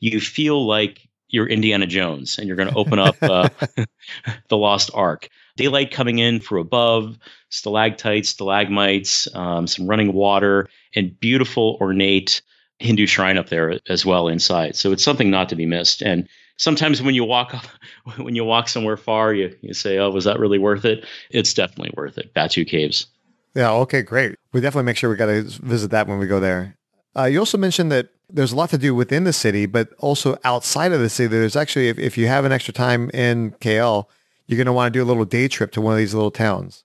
you 0.00 0.20
feel 0.20 0.66
like 0.66 1.08
you're 1.28 1.48
Indiana 1.48 1.86
Jones 1.86 2.38
and 2.38 2.46
you're 2.46 2.56
going 2.56 2.68
to 2.68 2.76
open 2.76 2.98
up 2.98 3.16
uh, 3.22 3.48
the 4.48 4.56
Lost 4.56 4.90
Ark. 4.94 5.28
Daylight 5.56 5.90
coming 5.90 6.18
in 6.18 6.40
from 6.40 6.58
above, 6.58 7.18
stalactites, 7.50 8.28
stalagmites, 8.30 9.28
um, 9.34 9.66
some 9.66 9.86
running 9.86 10.12
water, 10.12 10.68
and 10.94 11.18
beautiful, 11.18 11.76
ornate 11.80 12.42
Hindu 12.78 13.06
shrine 13.06 13.38
up 13.38 13.48
there 13.48 13.78
as 13.88 14.04
well 14.04 14.28
inside. 14.28 14.76
So 14.76 14.92
it's 14.92 15.02
something 15.02 15.30
not 15.30 15.48
to 15.48 15.56
be 15.56 15.66
missed. 15.66 16.02
And 16.02 16.28
sometimes 16.56 17.02
when 17.02 17.14
you 17.14 17.24
walk 17.24 17.54
up, 17.54 17.66
when 18.16 18.34
you 18.34 18.44
walk 18.44 18.68
somewhere 18.68 18.96
far, 18.96 19.34
you, 19.34 19.54
you 19.60 19.74
say, 19.74 19.98
"Oh, 19.98 20.10
was 20.10 20.24
that 20.24 20.38
really 20.38 20.58
worth 20.58 20.84
it?" 20.84 21.04
It's 21.30 21.54
definitely 21.54 21.92
worth 21.96 22.18
it. 22.18 22.32
Batu 22.34 22.64
Caves. 22.64 23.06
Yeah. 23.54 23.72
Okay. 23.72 24.02
Great. 24.02 24.36
We 24.52 24.60
definitely 24.60 24.86
make 24.86 24.96
sure 24.96 25.10
we 25.10 25.16
got 25.16 25.26
to 25.26 25.42
visit 25.42 25.90
that 25.92 26.08
when 26.08 26.18
we 26.18 26.26
go 26.26 26.40
there. 26.40 26.76
Uh, 27.16 27.24
you 27.24 27.38
also 27.38 27.56
mentioned 27.56 27.92
that 27.92 28.08
there's 28.28 28.52
a 28.52 28.56
lot 28.56 28.70
to 28.70 28.78
do 28.78 28.94
within 28.94 29.24
the 29.24 29.32
city, 29.32 29.66
but 29.66 29.92
also 29.98 30.36
outside 30.44 30.92
of 30.92 31.00
the 31.00 31.08
city. 31.08 31.28
There's 31.28 31.54
actually, 31.56 31.88
if, 31.88 31.98
if 31.98 32.18
you 32.18 32.26
have 32.26 32.44
an 32.44 32.52
extra 32.52 32.74
time 32.74 33.10
in 33.10 33.52
KL, 33.60 34.06
you're 34.46 34.56
going 34.56 34.66
to 34.66 34.72
want 34.72 34.92
to 34.92 34.98
do 34.98 35.02
a 35.02 35.06
little 35.06 35.24
day 35.24 35.46
trip 35.46 35.70
to 35.72 35.80
one 35.80 35.92
of 35.92 35.98
these 35.98 36.14
little 36.14 36.30
towns. 36.32 36.82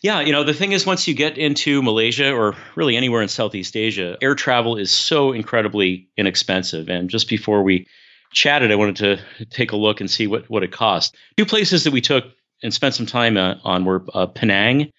Yeah, 0.00 0.20
you 0.20 0.30
know, 0.30 0.44
the 0.44 0.54
thing 0.54 0.72
is, 0.72 0.86
once 0.86 1.08
you 1.08 1.14
get 1.14 1.36
into 1.36 1.82
Malaysia 1.82 2.32
or 2.32 2.54
really 2.76 2.96
anywhere 2.96 3.20
in 3.20 3.28
Southeast 3.28 3.76
Asia, 3.76 4.16
air 4.22 4.36
travel 4.36 4.76
is 4.76 4.92
so 4.92 5.32
incredibly 5.32 6.08
inexpensive. 6.16 6.88
And 6.88 7.10
just 7.10 7.28
before 7.28 7.64
we 7.64 7.86
chatted, 8.32 8.72
I 8.72 8.76
wanted 8.76 8.96
to 8.96 9.46
take 9.50 9.72
a 9.72 9.76
look 9.76 10.00
and 10.00 10.10
see 10.10 10.26
what, 10.26 10.48
what 10.50 10.62
it 10.62 10.72
cost. 10.72 11.16
Two 11.36 11.46
places 11.46 11.84
that 11.84 11.92
we 11.92 12.00
took 12.00 12.24
and 12.62 12.74
spent 12.74 12.94
some 12.94 13.06
time 13.06 13.36
uh, 13.36 13.54
on 13.64 13.84
were 13.84 14.04
uh, 14.14 14.26
Penang 14.26 14.92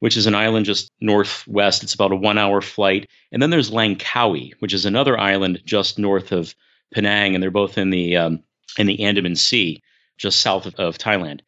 which 0.00 0.16
is 0.16 0.26
an 0.26 0.34
island 0.34 0.66
just 0.66 0.92
northwest. 1.00 1.82
It's 1.82 1.94
about 1.94 2.12
a 2.12 2.16
one 2.16 2.38
hour 2.38 2.60
flight. 2.60 3.08
And 3.32 3.40
then 3.40 3.50
there's 3.50 3.70
Langkawi, 3.70 4.52
which 4.58 4.74
is 4.74 4.84
another 4.84 5.18
island 5.18 5.62
just 5.64 5.98
north 5.98 6.32
of 6.32 6.54
Penang, 6.92 7.34
and 7.34 7.42
they're 7.42 7.50
both 7.50 7.78
in 7.78 7.90
the 7.90 8.16
um, 8.16 8.42
in 8.78 8.86
the 8.86 9.02
Andaman 9.02 9.36
Sea, 9.36 9.82
just 10.18 10.40
south 10.40 10.66
of, 10.66 10.74
of 10.76 10.98
Thailand. 10.98 11.40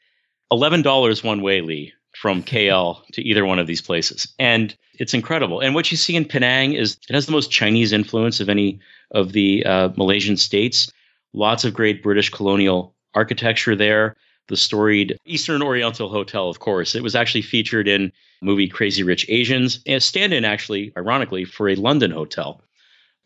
Eleven 0.51 0.83
dollars 0.83 1.23
one 1.23 1.43
way, 1.43 1.61
Lee, 1.61 1.93
from 2.17 2.43
KL 2.43 3.07
to 3.13 3.23
either 3.23 3.45
one 3.45 3.59
of 3.59 3.67
these 3.67 3.83
places, 3.83 4.33
and 4.39 4.77
it's 4.95 5.15
incredible. 5.15 5.61
And 5.61 5.75
what 5.75 5.91
you 5.91 5.97
see 5.97 6.17
in 6.17 6.25
Penang 6.25 6.73
is 6.73 6.97
it 7.09 7.15
has 7.15 7.27
the 7.27 7.33
most 7.33 7.51
Chinese 7.51 7.93
influence 7.93 8.41
of 8.41 8.49
any 8.49 8.81
of 9.13 9.33
the 9.33 9.65
uh, 9.65 9.91
Malaysian 9.97 10.37
states. 10.37 10.93
Lots 11.33 11.65
of 11.65 11.75
great 11.75 12.03
British 12.03 12.31
colonial 12.31 12.95
architecture 13.15 13.77
there. 13.77 14.17
The 14.49 14.57
storied 14.57 15.19
Eastern 15.27 15.63
Oriental 15.63 16.09
Hotel, 16.09 16.49
of 16.49 16.59
course, 16.59 16.95
it 16.95 17.03
was 17.03 17.15
actually 17.15 17.43
featured 17.43 17.87
in 17.87 18.13
movie 18.41 18.69
Crazy 18.69 19.03
Rich 19.03 19.27
Asians, 19.29 19.81
a 19.87 19.99
stand 20.01 20.33
in 20.33 20.45
actually, 20.45 20.93
ironically, 20.97 21.45
for 21.45 21.69
a 21.69 21.75
London 21.75 22.11
hotel. 22.11 22.63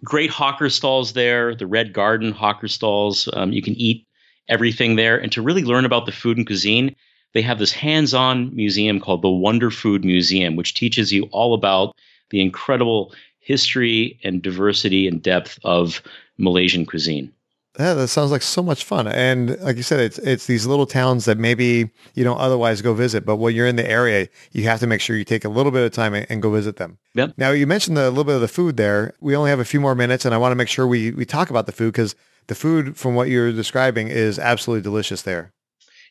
Great 0.03 0.31
hawker 0.31 0.69
stalls 0.69 1.13
there, 1.13 1.55
the 1.55 1.67
Red 1.67 1.93
Garden 1.93 2.33
hawker 2.33 2.67
stalls. 2.67 3.29
Um, 3.35 3.53
you 3.53 3.63
can 3.63 3.75
eat 3.75 4.05
everything 4.49 4.97
there. 4.97 5.17
And 5.17 5.31
to 5.33 5.43
really 5.43 5.63
learn 5.63 5.85
about 5.85 6.07
the 6.07 6.13
food 6.13 6.37
and 6.37 6.47
cuisine, 6.47 6.97
they 7.35 7.43
have 7.43 7.61
this 7.61 7.73
hands 7.73 8.13
on 8.13 8.55
museum 8.55 8.99
called 8.99 9.23
the 9.23 9.31
Wonder 9.31 9.71
Food 9.71 10.05
Museum, 10.05 10.57
which 10.57 10.75
teaches 10.75 11.13
you 11.13 11.29
all 11.31 11.55
about 11.55 11.95
the 12.31 12.41
incredible 12.41 13.15
history 13.39 14.19
and 14.25 14.43
diversity 14.43 15.07
and 15.07 15.23
depth 15.23 15.59
of 15.63 16.03
Malaysian 16.37 16.85
cuisine. 16.85 17.33
Yeah, 17.79 17.95
that 17.95 18.09
sounds 18.09 18.31
like 18.31 18.43
so 18.43 18.63
much 18.63 18.85
fun. 18.85 19.09
And 19.09 19.59
like 19.61 19.77
you 19.77 19.83
said, 19.83 20.01
it's 20.01 20.19
it's 20.19 20.47
these 20.47 20.67
little 20.67 20.85
towns 20.85 21.25
that 21.25 21.39
maybe 21.39 21.91
you 22.15 22.23
don't 22.23 22.39
otherwise 22.39 22.83
go 22.83 22.93
visit, 22.93 23.25
but 23.25 23.37
when 23.37 23.55
you're 23.55 23.67
in 23.67 23.77
the 23.77 23.89
area, 23.89 24.29
you 24.53 24.65
have 24.65 24.81
to 24.81 24.87
make 24.87 25.01
sure 25.01 25.17
you 25.17 25.25
take 25.25 25.47
a 25.47 25.49
little 25.49 25.73
bit 25.73 25.83
of 25.85 25.93
time 25.93 26.13
and, 26.13 26.27
and 26.29 26.43
go 26.43 26.51
visit 26.51 26.77
them. 26.77 26.99
Yep. 27.15 27.35
Now 27.39 27.51
you 27.51 27.67
mentioned 27.67 27.97
the, 27.97 28.09
a 28.09 28.11
little 28.11 28.25
bit 28.25 28.35
of 28.35 28.43
the 28.43 28.49
food 28.49 28.77
there. 28.77 29.15
We 29.21 29.35
only 29.35 29.49
have 29.49 29.59
a 29.59 29.65
few 29.65 29.81
more 29.81 29.95
minutes, 29.95 30.27
and 30.27 30.35
I 30.35 30.39
want 30.39 30.53
to 30.53 30.57
make 30.57 30.69
sure 30.69 30.87
we 30.87 31.13
we 31.13 31.25
talk 31.25 31.49
about 31.49 31.65
the 31.65 31.73
food 31.73 31.93
because 31.93 32.15
the 32.49 32.55
food, 32.55 32.97
from 32.97 33.15
what 33.15 33.29
you're 33.29 33.53
describing, 33.53 34.09
is 34.09 34.39
absolutely 34.39 34.83
delicious 34.83 35.23
there. 35.23 35.53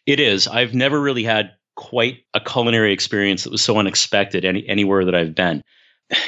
It 0.08 0.20
is. 0.20 0.48
I've 0.48 0.74
never 0.74 1.00
really 1.00 1.24
had 1.24 1.52
quite 1.76 2.20
a 2.34 2.40
culinary 2.40 2.92
experience 2.94 3.44
that 3.44 3.52
was 3.52 3.62
so 3.62 3.78
unexpected 3.78 4.46
any, 4.46 4.68
anywhere 4.68 5.06
that 5.06 5.16
I've 5.16 5.36
been. 5.36 5.62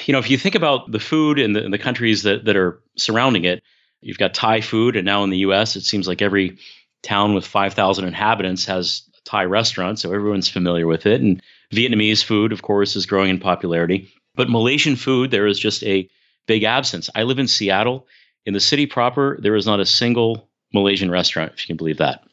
You 0.06 0.14
know, 0.14 0.20
if 0.20 0.30
you 0.30 0.38
think 0.38 0.56
about 0.56 0.92
the 0.92 1.00
food 1.00 1.38
in 1.40 1.54
the, 1.54 1.64
in 1.64 1.72
the 1.72 1.78
countries 1.78 2.24
that, 2.24 2.46
that 2.46 2.56
are 2.56 2.82
surrounding 2.96 3.44
it, 3.44 3.62
You've 4.04 4.18
got 4.18 4.34
Thai 4.34 4.62
food, 4.62 4.96
and 4.96 5.06
now 5.06 5.24
in 5.24 5.30
the 5.30 5.38
U.S., 5.40 5.76
it 5.76 5.82
seems 5.82 6.08
like 6.08 6.22
every 6.22 6.58
town 7.02 7.34
with 7.34 7.46
5,000 7.46 8.06
inhabitants 8.06 8.66
has 8.66 9.04
a 9.18 9.22
Thai 9.30 9.46
restaurant, 9.46 10.00
so 10.00 10.14
everyone's 10.14 10.50
familiar 10.50 10.88
with 10.88 11.06
it. 11.06 11.22
And 11.22 11.42
Vietnamese 11.72 12.24
food, 12.24 12.52
of 12.52 12.62
course, 12.62 12.96
is 12.96 13.06
growing 13.06 13.30
in 13.30 13.40
popularity. 13.40 14.10
But 14.36 14.50
Malaysian 14.50 14.96
food, 14.96 15.32
there 15.32 15.48
is 15.48 15.60
just 15.60 15.84
a 15.84 16.10
big 16.48 16.64
absence. 16.64 17.10
I 17.16 17.24
live 17.24 17.40
in 17.40 17.48
Seattle. 17.48 18.08
In 18.46 18.54
the 18.54 18.60
city 18.60 18.86
proper, 18.86 19.38
there 19.42 19.56
is 19.56 19.66
not 19.66 19.80
a 19.80 19.86
single 19.86 20.50
Malaysian 20.74 21.10
restaurant, 21.10 21.54
if 21.54 21.62
you 21.62 21.68
can 21.68 21.78
believe 21.78 21.98
that. 21.98 22.24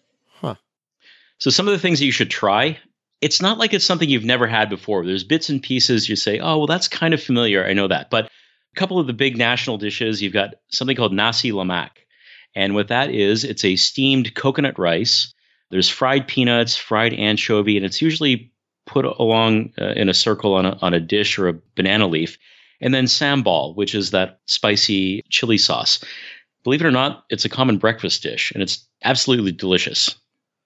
Huh. 0.40 0.56
So 1.38 1.50
some 1.50 1.68
of 1.68 1.72
the 1.72 1.78
things 1.78 2.00
that 2.00 2.06
you 2.06 2.12
should 2.12 2.30
try, 2.30 2.78
it's 3.20 3.40
not 3.40 3.58
like 3.58 3.74
it's 3.74 3.84
something 3.84 4.08
you've 4.08 4.24
never 4.24 4.46
had 4.46 4.70
before. 4.70 5.04
There's 5.04 5.24
bits 5.24 5.50
and 5.50 5.62
pieces 5.62 6.08
you 6.08 6.16
say, 6.16 6.40
oh, 6.40 6.58
well, 6.58 6.66
that's 6.66 6.88
kind 6.88 7.14
of 7.14 7.22
familiar. 7.22 7.64
I 7.64 7.74
know 7.74 7.88
that. 7.88 8.10
But 8.10 8.30
a 8.74 8.78
couple 8.78 8.98
of 8.98 9.06
the 9.06 9.12
big 9.12 9.36
national 9.36 9.78
dishes, 9.78 10.22
you've 10.22 10.32
got 10.32 10.54
something 10.68 10.96
called 10.96 11.12
nasi 11.12 11.52
lemak. 11.52 11.90
And 12.54 12.74
what 12.74 12.88
that 12.88 13.10
is, 13.10 13.44
it's 13.44 13.64
a 13.64 13.76
steamed 13.76 14.34
coconut 14.34 14.78
rice. 14.78 15.32
There's 15.70 15.88
fried 15.88 16.26
peanuts, 16.26 16.76
fried 16.76 17.14
anchovy, 17.14 17.76
and 17.76 17.86
it's 17.86 18.02
usually 18.02 18.52
put 18.86 19.04
along 19.04 19.72
uh, 19.80 19.92
in 19.92 20.08
a 20.08 20.14
circle 20.14 20.54
on 20.54 20.66
a, 20.66 20.76
on 20.82 20.94
a 20.94 21.00
dish 21.00 21.38
or 21.38 21.48
a 21.48 21.58
banana 21.76 22.06
leaf. 22.06 22.38
And 22.80 22.94
then 22.94 23.04
sambal, 23.04 23.76
which 23.76 23.94
is 23.94 24.10
that 24.10 24.40
spicy 24.46 25.22
chili 25.28 25.58
sauce. 25.58 26.02
Believe 26.64 26.80
it 26.80 26.86
or 26.86 26.90
not, 26.90 27.24
it's 27.30 27.44
a 27.44 27.50
common 27.50 27.78
breakfast 27.78 28.22
dish 28.22 28.50
and 28.52 28.62
it's 28.62 28.86
absolutely 29.04 29.52
delicious. 29.52 30.14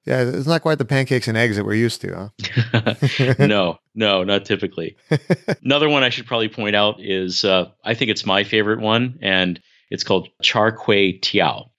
Yeah, 0.04 0.22
it's 0.22 0.46
not 0.46 0.62
quite 0.62 0.78
the 0.78 0.84
pancakes 0.84 1.28
and 1.28 1.36
eggs 1.36 1.56
that 1.56 1.64
we're 1.64 1.74
used 1.74 2.02
to, 2.02 2.30
huh? 2.74 3.34
no, 3.46 3.78
no, 3.94 4.22
not 4.22 4.44
typically. 4.44 4.96
Another 5.64 5.88
one 5.88 6.02
I 6.02 6.10
should 6.10 6.26
probably 6.26 6.48
point 6.48 6.76
out 6.76 7.00
is 7.00 7.44
uh, 7.44 7.70
I 7.84 7.94
think 7.94 8.10
it's 8.10 8.26
my 8.26 8.44
favorite 8.44 8.80
one, 8.80 9.18
and 9.22 9.60
it's 9.90 10.04
called 10.04 10.28
char 10.42 10.76
kway 10.76 11.18
teow. 11.20 11.70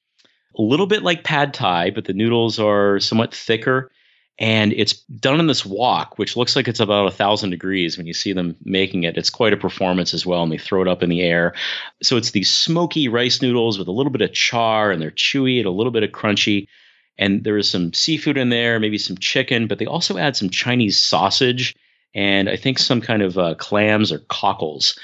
A 0.57 0.61
little 0.61 0.87
bit 0.87 1.03
like 1.03 1.23
pad 1.23 1.53
thai, 1.53 1.91
but 1.91 2.05
the 2.05 2.13
noodles 2.13 2.59
are 2.59 2.99
somewhat 2.99 3.33
thicker 3.33 3.91
and 4.37 4.73
it's 4.73 4.93
done 4.93 5.39
in 5.39 5.47
this 5.47 5.65
wok, 5.65 6.17
which 6.17 6.35
looks 6.35 6.55
like 6.55 6.67
it's 6.67 6.81
about 6.81 7.07
a 7.07 7.11
thousand 7.11 7.51
degrees 7.51 7.97
when 7.97 8.05
you 8.05 8.13
see 8.13 8.33
them 8.33 8.55
making 8.65 9.03
it. 9.03 9.17
It's 9.17 9.29
quite 9.29 9.53
a 9.53 9.57
performance 9.57 10.13
as 10.13 10.25
well, 10.25 10.43
and 10.43 10.51
they 10.51 10.57
throw 10.57 10.81
it 10.81 10.89
up 10.89 11.01
in 11.01 11.09
the 11.09 11.21
air. 11.21 11.53
So 12.03 12.17
it's 12.17 12.31
these 12.31 12.51
smoky 12.51 13.07
rice 13.07 13.41
noodles 13.41 13.79
with 13.79 13.87
a 13.87 13.93
little 13.93 14.11
bit 14.11 14.21
of 14.21 14.33
char, 14.33 14.91
and 14.91 15.01
they're 15.01 15.11
chewy 15.11 15.57
and 15.59 15.67
a 15.67 15.71
little 15.71 15.91
bit 15.91 16.03
of 16.03 16.11
crunchy. 16.11 16.67
And 17.17 17.43
there 17.43 17.57
is 17.57 17.69
some 17.69 17.93
seafood 17.93 18.37
in 18.37 18.49
there, 18.49 18.79
maybe 18.79 18.97
some 18.97 19.17
chicken, 19.17 19.67
but 19.67 19.79
they 19.79 19.85
also 19.85 20.17
add 20.17 20.35
some 20.35 20.49
Chinese 20.49 20.97
sausage 20.97 21.75
and 22.15 22.49
I 22.49 22.55
think 22.55 22.79
some 22.79 23.01
kind 23.01 23.21
of 23.21 23.37
uh, 23.37 23.55
clams 23.55 24.11
or 24.11 24.19
cockles. 24.29 24.97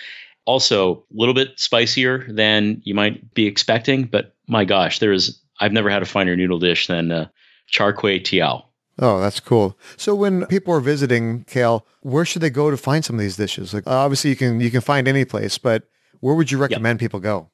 Also, 0.45 0.95
a 0.95 1.03
little 1.11 1.35
bit 1.35 1.59
spicier 1.59 2.25
than 2.29 2.81
you 2.83 2.95
might 2.95 3.33
be 3.33 3.45
expecting, 3.45 4.05
but 4.05 4.33
my 4.47 4.65
gosh, 4.65 4.99
there 4.99 5.11
is 5.11 5.39
I've 5.59 5.73
never 5.73 5.89
had 5.89 6.01
a 6.01 6.05
finer 6.05 6.35
noodle 6.35 6.57
dish 6.57 6.87
than 6.87 7.11
uh, 7.11 7.27
char 7.67 7.93
kway 7.93 8.19
teow. 8.19 8.63
Oh, 8.97 9.19
that's 9.19 9.39
cool. 9.39 9.77
So 9.97 10.15
when 10.15 10.45
people 10.47 10.73
are 10.73 10.79
visiting 10.79 11.43
KL, 11.45 11.83
where 12.01 12.25
should 12.25 12.41
they 12.41 12.49
go 12.49 12.71
to 12.71 12.77
find 12.77 13.05
some 13.05 13.17
of 13.17 13.21
these 13.21 13.37
dishes? 13.37 13.73
Like 13.73 13.85
obviously 13.85 14.31
you 14.31 14.35
can 14.35 14.59
you 14.59 14.71
can 14.71 14.81
find 14.81 15.07
any 15.07 15.25
place, 15.25 15.57
but 15.57 15.83
where 16.21 16.33
would 16.33 16.49
you 16.49 16.57
recommend 16.57 16.97
yep. 16.97 16.99
people 17.01 17.19
go? 17.19 17.50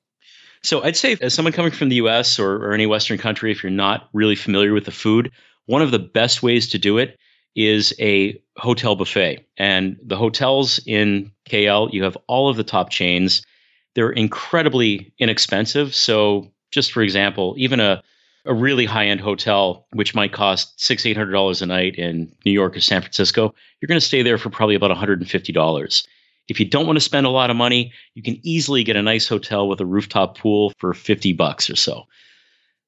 So 0.64 0.84
I'd 0.84 0.96
say 0.98 1.18
as 1.22 1.34
someone 1.34 1.54
coming 1.54 1.72
from 1.72 1.90
the 1.90 1.96
US 1.98 2.40
or, 2.40 2.56
or 2.56 2.74
any 2.74 2.86
Western 2.86 3.18
country, 3.18 3.52
if 3.52 3.64
you're 3.64 3.70
not 3.70 4.10
really 4.14 4.36
familiar 4.36 4.74
with 4.74 4.86
the 4.86 4.92
food, 4.92 5.32
one 5.66 5.82
of 5.82 5.92
the 5.92 6.00
best 6.00 6.44
ways 6.44 6.70
to 6.70 6.78
do 6.78 6.98
it 6.98 7.18
is 7.56 7.94
a 8.00 8.40
hotel 8.58 8.96
buffet. 8.96 9.46
And 9.58 9.98
the 10.04 10.16
hotels 10.16 10.80
in 10.86 11.32
KL, 11.50 11.92
you 11.92 12.04
have 12.04 12.18
all 12.28 12.50
of 12.50 12.58
the 12.58 12.64
top 12.64 12.90
chains. 12.90 13.42
They're 13.96 14.12
incredibly 14.12 15.12
inexpensive. 15.20 15.96
So 15.96 16.52
just 16.72 16.92
for 16.92 17.02
example, 17.02 17.56
even 17.58 17.80
a 17.80 18.04
a 18.48 18.54
really 18.54 18.86
high 18.86 19.08
end 19.08 19.20
hotel, 19.20 19.86
which 19.92 20.16
might 20.16 20.32
cost 20.32 20.80
six, 20.80 21.06
eight 21.06 21.18
hundred 21.18 21.34
dollars 21.34 21.62
a 21.62 21.66
night 21.66 21.96
in 21.96 22.32
New 22.46 22.52
York 22.52 22.76
or 22.76 22.82
San 22.82 23.02
Francisco, 23.02 23.54
you're 23.80 23.88
going 23.88 24.00
to 24.00 24.06
stay 24.06 24.24
there 24.24 24.38
for 24.38 24.50
probably 24.50 24.76
about 24.76 24.92
$150. 24.92 26.08
If 26.48 26.60
you 26.60 26.66
don't 26.66 26.86
want 26.86 26.98
to 26.98 27.02
spend 27.02 27.26
a 27.26 27.32
lot 27.32 27.50
of 27.50 27.56
money, 27.56 27.92
you 28.14 28.24
can 28.24 28.40
easily 28.44 28.84
get 28.84 28.96
a 28.96 29.02
nice 29.02 29.28
hotel 29.28 29.68
with 29.68 29.82
a 29.82 29.86
rooftop 29.86 30.38
pool 30.38 30.74
for 30.80 30.94
50 30.94 31.34
bucks 31.34 31.70
or 31.70 31.76
so. 31.76 32.04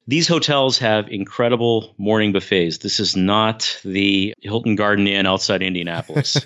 These 0.08 0.28
hotels 0.28 0.80
have 0.80 1.08
incredible 1.10 1.94
morning 2.00 2.32
buffets. 2.32 2.80
This 2.80 3.00
is 3.00 3.16
not 3.16 3.80
the 3.86 4.34
Hilton 4.42 4.76
Garden 4.76 5.08
Inn 5.08 5.28
outside 5.28 5.62
Indianapolis. 5.62 6.44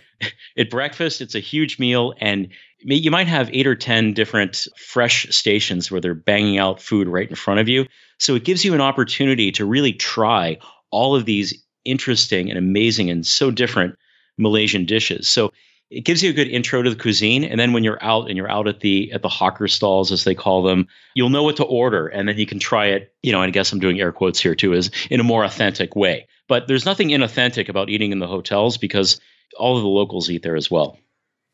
At 0.56 0.70
breakfast, 0.70 1.20
it's 1.20 1.34
a 1.34 1.40
huge 1.40 1.78
meal, 1.78 2.14
and 2.20 2.48
you 2.80 3.10
might 3.10 3.26
have 3.26 3.50
eight 3.52 3.66
or 3.66 3.74
10 3.74 4.14
different 4.14 4.66
fresh 4.78 5.26
stations 5.28 5.90
where 5.90 6.00
they're 6.00 6.14
banging 6.14 6.56
out 6.56 6.80
food 6.80 7.06
right 7.06 7.28
in 7.28 7.36
front 7.36 7.60
of 7.60 7.68
you. 7.68 7.84
So 8.18 8.34
it 8.34 8.44
gives 8.44 8.64
you 8.64 8.72
an 8.72 8.80
opportunity 8.80 9.52
to 9.52 9.66
really 9.66 9.92
try 9.92 10.56
all 10.90 11.14
of 11.14 11.26
these 11.26 11.62
interesting 11.84 12.48
and 12.48 12.58
amazing 12.58 13.10
and 13.10 13.26
so 13.26 13.50
different 13.50 13.94
Malaysian 14.38 14.86
dishes. 14.86 15.28
So 15.28 15.52
it 15.92 16.04
gives 16.04 16.22
you 16.22 16.30
a 16.30 16.32
good 16.32 16.48
intro 16.48 16.82
to 16.82 16.90
the 16.90 16.96
cuisine 16.96 17.44
and 17.44 17.60
then 17.60 17.72
when 17.72 17.84
you're 17.84 18.02
out 18.02 18.28
and 18.28 18.36
you're 18.36 18.50
out 18.50 18.66
at 18.66 18.80
the 18.80 19.12
at 19.12 19.22
the 19.22 19.28
hawker 19.28 19.68
stalls 19.68 20.10
as 20.10 20.24
they 20.24 20.34
call 20.34 20.62
them 20.62 20.88
you'll 21.14 21.28
know 21.28 21.42
what 21.42 21.56
to 21.56 21.64
order 21.64 22.08
and 22.08 22.28
then 22.28 22.38
you 22.38 22.46
can 22.46 22.58
try 22.58 22.86
it 22.86 23.12
you 23.22 23.30
know 23.30 23.42
and 23.42 23.48
i 23.48 23.50
guess 23.50 23.72
i'm 23.72 23.78
doing 23.78 24.00
air 24.00 24.10
quotes 24.12 24.40
here 24.40 24.54
too 24.54 24.72
is 24.72 24.90
in 25.10 25.20
a 25.20 25.24
more 25.24 25.44
authentic 25.44 25.94
way. 25.94 26.26
But 26.48 26.66
there's 26.66 26.84
nothing 26.84 27.08
inauthentic 27.08 27.68
about 27.68 27.88
eating 27.88 28.12
in 28.12 28.18
the 28.18 28.26
hotels 28.26 28.76
because 28.76 29.20
all 29.58 29.76
of 29.76 29.82
the 29.82 29.88
locals 29.88 30.28
eat 30.28 30.42
there 30.42 30.56
as 30.56 30.70
well. 30.70 30.98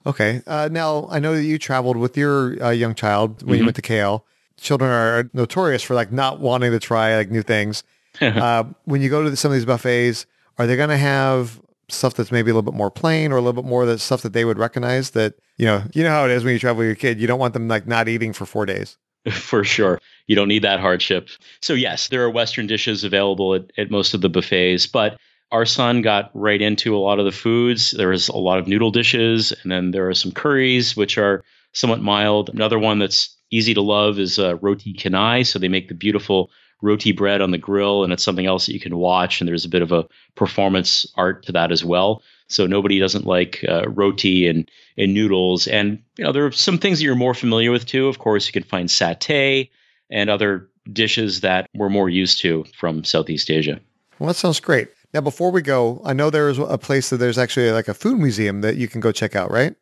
Okay 0.06 0.42
uh, 0.46 0.68
now 0.70 1.08
i 1.10 1.18
know 1.18 1.34
that 1.34 1.42
you 1.42 1.58
traveled 1.58 1.96
with 1.96 2.16
your 2.16 2.62
uh, 2.62 2.70
young 2.70 2.94
child 2.94 3.42
when 3.42 3.54
mm-hmm. 3.54 3.54
you 3.54 3.64
went 3.64 3.76
to 3.76 3.82
kl 3.82 4.24
children 4.56 4.90
are 4.90 5.30
notorious 5.32 5.82
for 5.82 5.94
like 5.94 6.12
not 6.12 6.40
wanting 6.40 6.70
to 6.70 6.78
try 6.78 7.16
like 7.16 7.30
new 7.30 7.42
things. 7.42 7.82
Uh, 8.20 8.64
when 8.84 9.00
you 9.00 9.08
go 9.08 9.22
to 9.22 9.36
some 9.36 9.52
of 9.52 9.54
these 9.54 9.64
buffets 9.64 10.26
are 10.56 10.66
they 10.66 10.74
going 10.74 10.88
to 10.88 10.96
have 10.96 11.60
stuff 11.88 12.14
that's 12.14 12.32
maybe 12.32 12.50
a 12.50 12.54
little 12.54 12.70
bit 12.70 12.76
more 12.76 12.90
plain 12.90 13.32
or 13.32 13.36
a 13.36 13.40
little 13.40 13.62
bit 13.62 13.68
more 13.68 13.86
the 13.86 13.98
stuff 13.98 14.22
that 14.22 14.32
they 14.32 14.44
would 14.44 14.58
recognize 14.58 15.10
that, 15.10 15.34
you 15.56 15.66
know, 15.66 15.82
you 15.94 16.02
know 16.02 16.10
how 16.10 16.24
it 16.24 16.30
is 16.30 16.44
when 16.44 16.52
you 16.52 16.58
travel 16.58 16.78
with 16.78 16.86
your 16.86 16.96
kid. 16.96 17.20
You 17.20 17.26
don't 17.26 17.38
want 17.38 17.54
them 17.54 17.68
like 17.68 17.86
not 17.86 18.08
eating 18.08 18.32
for 18.32 18.46
four 18.46 18.66
days. 18.66 18.96
For 19.32 19.64
sure. 19.64 20.00
You 20.26 20.36
don't 20.36 20.48
need 20.48 20.62
that 20.62 20.80
hardship. 20.80 21.28
So 21.60 21.74
yes, 21.74 22.08
there 22.08 22.22
are 22.22 22.30
Western 22.30 22.66
dishes 22.66 23.04
available 23.04 23.54
at, 23.54 23.70
at 23.76 23.90
most 23.90 24.14
of 24.14 24.20
the 24.20 24.28
buffets, 24.28 24.86
but 24.86 25.18
our 25.50 25.66
son 25.66 26.02
got 26.02 26.30
right 26.34 26.60
into 26.60 26.96
a 26.96 26.98
lot 26.98 27.18
of 27.18 27.24
the 27.24 27.32
foods. 27.32 27.90
There 27.90 28.08
was 28.08 28.28
a 28.28 28.36
lot 28.36 28.58
of 28.58 28.68
noodle 28.68 28.90
dishes, 28.90 29.52
and 29.62 29.72
then 29.72 29.90
there 29.90 30.08
are 30.08 30.14
some 30.14 30.32
curries, 30.32 30.96
which 30.96 31.18
are 31.18 31.42
somewhat 31.72 32.00
mild. 32.00 32.50
Another 32.50 32.78
one 32.78 32.98
that's 32.98 33.36
easy 33.50 33.74
to 33.74 33.80
love 33.80 34.18
is 34.18 34.38
uh, 34.38 34.56
roti 34.58 34.92
canai. 34.92 35.46
So 35.46 35.58
they 35.58 35.68
make 35.68 35.88
the 35.88 35.94
beautiful 35.94 36.50
roti 36.80 37.12
bread 37.12 37.40
on 37.40 37.50
the 37.50 37.58
grill, 37.58 38.04
and 38.04 38.12
it's 38.12 38.22
something 38.22 38.46
else 38.46 38.66
that 38.66 38.74
you 38.74 38.80
can 38.80 38.96
watch. 38.96 39.40
And 39.40 39.48
there's 39.48 39.64
a 39.64 39.68
bit 39.68 39.82
of 39.82 39.92
a 39.92 40.06
performance 40.34 41.06
art 41.16 41.44
to 41.46 41.52
that 41.52 41.72
as 41.72 41.84
well. 41.84 42.22
So 42.48 42.66
nobody 42.66 42.98
doesn't 42.98 43.26
like 43.26 43.64
uh, 43.68 43.88
roti 43.88 44.48
and 44.48 44.70
and 44.96 45.14
noodles. 45.14 45.66
And 45.66 46.02
you 46.16 46.24
know 46.24 46.32
there 46.32 46.46
are 46.46 46.52
some 46.52 46.78
things 46.78 46.98
that 46.98 47.04
you're 47.04 47.14
more 47.14 47.34
familiar 47.34 47.70
with 47.70 47.86
too. 47.86 48.08
Of 48.08 48.18
course, 48.18 48.46
you 48.46 48.52
can 48.52 48.62
find 48.62 48.88
satay 48.88 49.70
and 50.10 50.30
other 50.30 50.68
dishes 50.92 51.42
that 51.42 51.68
we're 51.74 51.90
more 51.90 52.08
used 52.08 52.40
to 52.40 52.64
from 52.78 53.04
Southeast 53.04 53.50
Asia. 53.50 53.80
Well, 54.18 54.28
that 54.28 54.34
sounds 54.34 54.60
great. 54.60 54.88
Now, 55.14 55.20
before 55.20 55.50
we 55.50 55.62
go, 55.62 56.00
I 56.04 56.12
know 56.12 56.30
there's 56.30 56.58
a 56.58 56.78
place 56.78 57.10
that 57.10 57.16
there's 57.16 57.38
actually 57.38 57.70
like 57.70 57.88
a 57.88 57.94
food 57.94 58.18
museum 58.18 58.60
that 58.60 58.76
you 58.76 58.88
can 58.88 59.00
go 59.00 59.12
check 59.12 59.34
out, 59.34 59.50
right? 59.50 59.74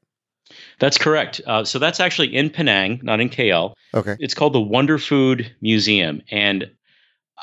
That's 0.79 0.99
correct. 0.99 1.41
Uh, 1.47 1.65
so 1.65 1.79
that's 1.79 1.99
actually 1.99 2.35
in 2.35 2.51
Penang, 2.51 3.01
not 3.03 3.21
in 3.21 3.29
KL. 3.29 3.75
Okay. 3.95 4.17
It's 4.21 4.35
called 4.35 4.53
the 4.53 4.61
Wonder 4.61 4.99
Food 4.99 5.53
Museum, 5.61 6.23
and 6.31 6.71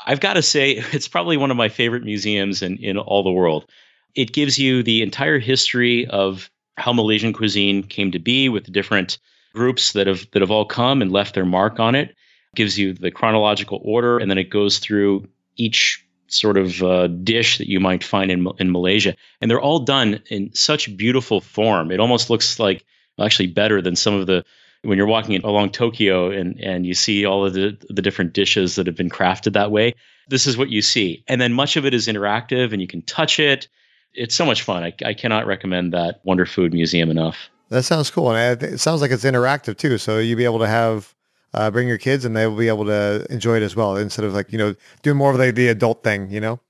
I've 0.06 0.20
got 0.20 0.34
to 0.34 0.42
say, 0.42 0.72
it's 0.92 1.08
probably 1.08 1.36
one 1.36 1.50
of 1.50 1.56
my 1.56 1.68
favorite 1.68 2.04
museums 2.04 2.62
in, 2.62 2.76
in 2.78 2.98
all 2.98 3.22
the 3.22 3.32
world. 3.32 3.66
It 4.14 4.32
gives 4.32 4.58
you 4.58 4.82
the 4.82 5.02
entire 5.02 5.38
history 5.38 6.06
of 6.06 6.50
how 6.76 6.92
Malaysian 6.92 7.32
cuisine 7.32 7.82
came 7.82 8.10
to 8.12 8.18
be 8.18 8.48
with 8.48 8.64
the 8.64 8.70
different 8.70 9.18
groups 9.54 9.92
that 9.92 10.06
have 10.06 10.28
that 10.32 10.42
have 10.42 10.50
all 10.50 10.64
come 10.64 11.00
and 11.00 11.12
left 11.12 11.34
their 11.34 11.44
mark 11.44 11.78
on 11.78 11.94
it. 11.94 12.10
it 12.10 12.56
gives 12.56 12.78
you 12.78 12.92
the 12.92 13.10
chronological 13.10 13.80
order, 13.84 14.18
and 14.18 14.30
then 14.30 14.38
it 14.38 14.50
goes 14.50 14.78
through 14.78 15.26
each 15.56 16.04
sort 16.26 16.56
of 16.56 16.82
uh, 16.82 17.06
dish 17.06 17.58
that 17.58 17.68
you 17.68 17.78
might 17.78 18.02
find 18.02 18.30
in 18.30 18.46
in 18.58 18.72
Malaysia, 18.72 19.14
and 19.40 19.50
they're 19.50 19.60
all 19.60 19.78
done 19.78 20.20
in 20.30 20.52
such 20.54 20.96
beautiful 20.96 21.40
form. 21.40 21.90
It 21.90 22.00
almost 22.00 22.30
looks 22.30 22.58
like 22.58 22.84
actually 23.20 23.46
better 23.46 23.80
than 23.80 23.94
some 23.94 24.14
of 24.14 24.26
the 24.26 24.44
when 24.84 24.98
you're 24.98 25.06
walking 25.06 25.42
along 25.44 25.70
Tokyo 25.70 26.30
and 26.30 26.58
and 26.60 26.86
you 26.86 26.94
see 26.94 27.24
all 27.24 27.44
of 27.44 27.54
the 27.54 27.76
the 27.88 28.02
different 28.02 28.32
dishes 28.32 28.76
that 28.76 28.86
have 28.86 28.96
been 28.96 29.10
crafted 29.10 29.52
that 29.54 29.70
way, 29.70 29.94
this 30.28 30.46
is 30.46 30.56
what 30.56 30.70
you 30.70 30.82
see. 30.82 31.24
And 31.28 31.40
then 31.40 31.52
much 31.52 31.76
of 31.76 31.84
it 31.84 31.94
is 31.94 32.06
interactive 32.06 32.72
and 32.72 32.80
you 32.80 32.88
can 32.88 33.02
touch 33.02 33.38
it. 33.38 33.68
It's 34.14 34.34
so 34.34 34.46
much 34.46 34.62
fun. 34.62 34.84
I, 34.84 34.94
I 35.04 35.14
cannot 35.14 35.46
recommend 35.46 35.92
that 35.92 36.20
Wonder 36.24 36.46
Food 36.46 36.72
Museum 36.72 37.10
enough. 37.10 37.50
That 37.70 37.82
sounds 37.82 38.10
cool, 38.10 38.32
and 38.32 38.62
it 38.62 38.78
sounds 38.78 39.00
like 39.00 39.10
it's 39.10 39.24
interactive 39.24 39.76
too. 39.76 39.98
So 39.98 40.18
you'll 40.18 40.36
be 40.36 40.44
able 40.44 40.60
to 40.60 40.68
have 40.68 41.14
uh, 41.54 41.70
bring 41.70 41.88
your 41.88 41.98
kids, 41.98 42.24
and 42.24 42.36
they 42.36 42.46
will 42.46 42.56
be 42.56 42.68
able 42.68 42.84
to 42.84 43.26
enjoy 43.30 43.56
it 43.56 43.62
as 43.62 43.74
well, 43.74 43.96
instead 43.96 44.24
of 44.24 44.34
like 44.34 44.52
you 44.52 44.58
know 44.58 44.74
doing 45.02 45.16
more 45.16 45.32
of 45.32 45.38
the, 45.38 45.50
the 45.50 45.68
adult 45.68 46.04
thing. 46.04 46.30
You 46.30 46.40
know. 46.40 46.60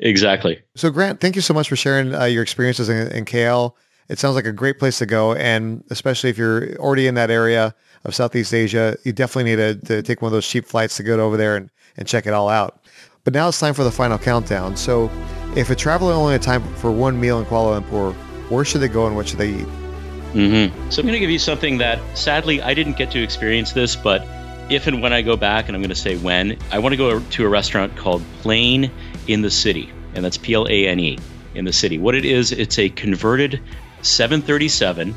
Exactly. 0.00 0.60
So 0.74 0.90
Grant, 0.90 1.20
thank 1.20 1.36
you 1.36 1.42
so 1.42 1.54
much 1.54 1.68
for 1.68 1.76
sharing 1.76 2.12
uh, 2.12 2.24
your 2.24 2.42
experiences 2.42 2.88
in, 2.88 3.06
in 3.12 3.24
KL 3.24 3.74
it 4.08 4.18
sounds 4.18 4.34
like 4.34 4.46
a 4.46 4.52
great 4.52 4.78
place 4.78 4.98
to 4.98 5.06
go. 5.06 5.34
And 5.34 5.84
especially 5.90 6.30
if 6.30 6.38
you're 6.38 6.76
already 6.76 7.06
in 7.06 7.14
that 7.14 7.30
area 7.30 7.74
of 8.04 8.14
Southeast 8.14 8.52
Asia, 8.52 8.96
you 9.04 9.12
definitely 9.12 9.50
need 9.50 9.56
to, 9.56 9.86
to 9.86 10.02
take 10.02 10.22
one 10.22 10.28
of 10.28 10.32
those 10.32 10.46
cheap 10.46 10.64
flights 10.64 10.96
to 10.96 11.02
go 11.02 11.18
over 11.20 11.36
there 11.36 11.56
and, 11.56 11.70
and 11.96 12.06
check 12.06 12.26
it 12.26 12.32
all 12.32 12.48
out. 12.48 12.84
But 13.24 13.34
now 13.34 13.48
it's 13.48 13.60
time 13.60 13.74
for 13.74 13.84
the 13.84 13.90
final 13.90 14.18
countdown. 14.18 14.76
So 14.76 15.10
if 15.56 15.70
a 15.70 15.76
traveler 15.76 16.12
only 16.12 16.32
had 16.32 16.42
time 16.42 16.62
for 16.74 16.90
one 16.90 17.20
meal 17.20 17.38
in 17.38 17.46
Kuala 17.46 17.80
Lumpur, 17.80 18.14
where 18.50 18.64
should 18.64 18.80
they 18.80 18.88
go 18.88 19.06
and 19.06 19.14
what 19.14 19.28
should 19.28 19.38
they 19.38 19.50
eat? 19.50 19.66
Mm-hmm. 20.32 20.90
So 20.90 21.00
I'm 21.00 21.06
going 21.06 21.12
to 21.12 21.20
give 21.20 21.30
you 21.30 21.38
something 21.38 21.78
that 21.78 22.00
sadly 22.16 22.62
I 22.62 22.74
didn't 22.74 22.96
get 22.96 23.10
to 23.12 23.22
experience 23.22 23.72
this, 23.72 23.94
but 23.94 24.26
if 24.70 24.86
and 24.86 25.02
when 25.02 25.12
I 25.12 25.22
go 25.22 25.36
back, 25.36 25.68
and 25.68 25.76
I'm 25.76 25.82
going 25.82 25.90
to 25.90 25.94
say 25.94 26.16
when, 26.16 26.56
I 26.70 26.78
want 26.78 26.94
to 26.94 26.96
go 26.96 27.20
to 27.20 27.44
a 27.44 27.48
restaurant 27.48 27.96
called 27.96 28.22
Plane 28.40 28.90
in 29.28 29.42
the 29.42 29.50
City, 29.50 29.92
and 30.14 30.24
that's 30.24 30.38
P 30.38 30.54
L 30.54 30.66
A 30.68 30.86
N 30.86 30.98
E 30.98 31.18
in 31.54 31.64
the 31.66 31.72
city. 31.72 31.98
What 31.98 32.14
it 32.14 32.24
is, 32.24 32.50
it's 32.52 32.78
a 32.78 32.88
converted 32.90 33.60
737, 34.02 35.14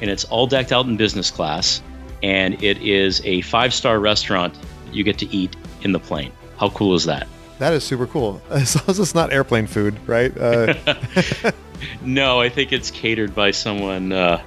and 0.00 0.10
it's 0.10 0.24
all 0.24 0.46
decked 0.46 0.72
out 0.72 0.86
in 0.86 0.96
business 0.96 1.30
class. 1.30 1.82
And 2.22 2.62
it 2.62 2.78
is 2.78 3.20
a 3.24 3.40
five 3.42 3.74
star 3.74 3.98
restaurant 3.98 4.54
that 4.86 4.94
you 4.94 5.04
get 5.04 5.18
to 5.18 5.34
eat 5.34 5.56
in 5.82 5.92
the 5.92 6.00
plane. 6.00 6.32
How 6.56 6.68
cool 6.70 6.94
is 6.94 7.04
that? 7.04 7.26
That 7.58 7.72
is 7.72 7.84
super 7.84 8.06
cool. 8.06 8.40
As 8.50 8.76
long 8.76 8.84
as 8.88 8.98
it's 8.98 9.14
not 9.14 9.32
airplane 9.32 9.66
food, 9.66 9.96
right? 10.08 10.36
Uh... 10.36 10.74
no, 12.02 12.40
I 12.40 12.48
think 12.48 12.72
it's 12.72 12.90
catered 12.90 13.34
by 13.34 13.50
someone 13.50 14.12
uh, 14.12 14.42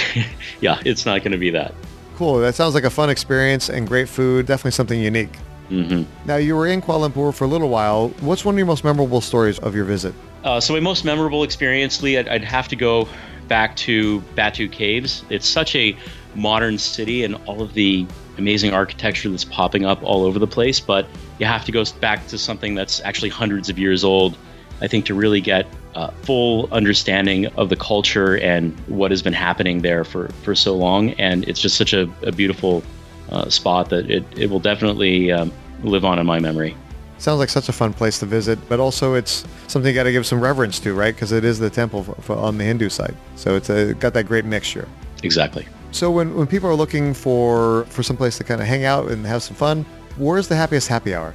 yeah, 0.60 0.80
it's 0.84 1.06
not 1.06 1.22
going 1.22 1.32
to 1.32 1.38
be 1.38 1.50
that. 1.50 1.74
Cool. 2.16 2.38
That 2.40 2.54
sounds 2.54 2.74
like 2.74 2.84
a 2.84 2.90
fun 2.90 3.10
experience 3.10 3.68
and 3.68 3.86
great 3.86 4.08
food. 4.08 4.46
Definitely 4.46 4.72
something 4.72 5.00
unique. 5.00 5.34
hmm 5.68 6.02
Now, 6.24 6.36
you 6.36 6.56
were 6.56 6.66
in 6.66 6.82
Kuala 6.82 7.10
Lumpur 7.10 7.34
for 7.34 7.44
a 7.44 7.48
little 7.48 7.68
while. 7.68 8.08
What's 8.20 8.44
one 8.44 8.54
of 8.54 8.58
your 8.58 8.66
most 8.66 8.84
memorable 8.84 9.20
stories 9.20 9.58
of 9.58 9.74
your 9.74 9.84
visit? 9.84 10.14
Uh, 10.44 10.60
so 10.60 10.74
my 10.74 10.80
most 10.80 11.04
memorable 11.04 11.44
experience, 11.44 12.02
Lee, 12.02 12.18
I'd, 12.18 12.28
I'd 12.28 12.44
have 12.44 12.68
to 12.68 12.76
go 12.76 13.08
back 13.48 13.76
to 13.76 14.20
Batu 14.34 14.68
Caves. 14.68 15.24
It's 15.30 15.46
such 15.46 15.76
a 15.76 15.96
modern 16.34 16.78
city 16.78 17.22
and 17.24 17.36
all 17.46 17.62
of 17.62 17.74
the 17.74 18.06
amazing 18.38 18.72
architecture 18.72 19.28
that's 19.28 19.44
popping 19.44 19.84
up 19.84 20.02
all 20.02 20.24
over 20.24 20.38
the 20.38 20.46
place, 20.46 20.80
but 20.80 21.06
you 21.38 21.46
have 21.46 21.64
to 21.66 21.72
go 21.72 21.84
back 22.00 22.26
to 22.28 22.38
something 22.38 22.74
that's 22.74 23.00
actually 23.02 23.28
hundreds 23.28 23.68
of 23.68 23.78
years 23.78 24.04
old, 24.04 24.36
I 24.80 24.88
think, 24.88 25.04
to 25.06 25.14
really 25.14 25.40
get 25.40 25.66
uh, 25.94 26.10
full 26.22 26.72
understanding 26.72 27.46
of 27.58 27.68
the 27.68 27.76
culture 27.76 28.38
and 28.38 28.76
what 28.88 29.10
has 29.10 29.22
been 29.22 29.34
happening 29.34 29.82
there 29.82 30.04
for, 30.04 30.28
for 30.42 30.54
so 30.54 30.74
long. 30.74 31.10
And 31.12 31.46
it's 31.46 31.60
just 31.60 31.76
such 31.76 31.92
a, 31.92 32.10
a 32.22 32.32
beautiful 32.32 32.82
uh, 33.30 33.48
spot 33.50 33.90
that 33.90 34.10
it, 34.10 34.24
it 34.36 34.50
will 34.50 34.60
definitely 34.60 35.30
um, 35.30 35.52
live 35.82 36.04
on 36.04 36.18
in 36.18 36.26
my 36.26 36.38
memory. 36.38 36.74
Sounds 37.22 37.38
like 37.38 37.50
such 37.50 37.68
a 37.68 37.72
fun 37.72 37.92
place 37.92 38.18
to 38.18 38.26
visit, 38.26 38.58
but 38.68 38.80
also 38.80 39.14
it's 39.14 39.44
something 39.68 39.88
you 39.88 39.94
got 39.94 40.02
to 40.02 40.10
give 40.10 40.26
some 40.26 40.40
reverence 40.40 40.80
to, 40.80 40.92
right? 40.92 41.14
Because 41.14 41.30
it 41.30 41.44
is 41.44 41.60
the 41.60 41.70
temple 41.70 42.02
for, 42.02 42.14
for, 42.16 42.36
on 42.36 42.58
the 42.58 42.64
Hindu 42.64 42.88
side. 42.88 43.14
So 43.36 43.54
it's 43.54 43.70
a, 43.70 43.94
got 43.94 44.12
that 44.14 44.24
great 44.24 44.44
mixture. 44.44 44.88
Exactly. 45.22 45.64
So 45.92 46.10
when, 46.10 46.34
when 46.34 46.48
people 46.48 46.68
are 46.68 46.74
looking 46.74 47.14
for, 47.14 47.84
for 47.84 48.02
some 48.02 48.16
place 48.16 48.38
to 48.38 48.44
kind 48.44 48.60
of 48.60 48.66
hang 48.66 48.84
out 48.84 49.08
and 49.08 49.24
have 49.24 49.44
some 49.44 49.54
fun, 49.54 49.86
where's 50.16 50.48
the 50.48 50.56
happiest 50.56 50.88
happy 50.88 51.14
hour? 51.14 51.32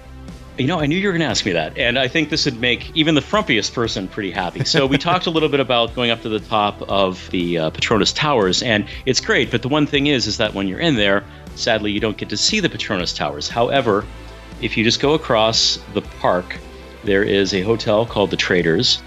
You 0.57 0.67
know, 0.67 0.77
I 0.77 0.87
knew 0.87 0.97
you 0.97 1.07
were 1.07 1.13
going 1.13 1.21
to 1.21 1.27
ask 1.27 1.45
me 1.45 1.53
that, 1.53 1.77
and 1.77 1.97
I 1.97 2.09
think 2.09 2.31
this 2.31 2.43
would 2.43 2.59
make 2.59 2.93
even 2.93 3.15
the 3.15 3.21
frumpiest 3.21 3.71
person 3.71 4.09
pretty 4.09 4.31
happy. 4.31 4.65
So 4.65 4.87
we 4.87 4.97
talked 4.97 5.25
a 5.25 5.29
little 5.29 5.47
bit 5.47 5.61
about 5.61 5.95
going 5.95 6.11
up 6.11 6.21
to 6.23 6.29
the 6.29 6.41
top 6.41 6.81
of 6.89 7.29
the 7.29 7.59
uh, 7.59 7.69
Petronas 7.69 8.13
Towers, 8.13 8.61
and 8.61 8.85
it's 9.05 9.21
great. 9.21 9.51
But 9.51 9.61
the 9.61 9.69
one 9.69 9.87
thing 9.87 10.07
is, 10.07 10.27
is 10.27 10.35
that 10.35 10.53
when 10.53 10.67
you're 10.67 10.81
in 10.81 10.95
there, 10.95 11.23
sadly, 11.55 11.91
you 11.93 12.01
don't 12.01 12.17
get 12.17 12.27
to 12.27 12.35
see 12.35 12.59
the 12.59 12.67
Petronas 12.67 13.15
Towers. 13.15 13.47
However, 13.47 14.03
if 14.61 14.77
you 14.77 14.83
just 14.83 14.99
go 14.99 15.13
across 15.13 15.79
the 15.93 16.01
park, 16.01 16.57
there 17.03 17.23
is 17.23 17.53
a 17.53 17.61
hotel 17.61 18.05
called 18.05 18.31
the 18.31 18.37
Traders, 18.37 19.01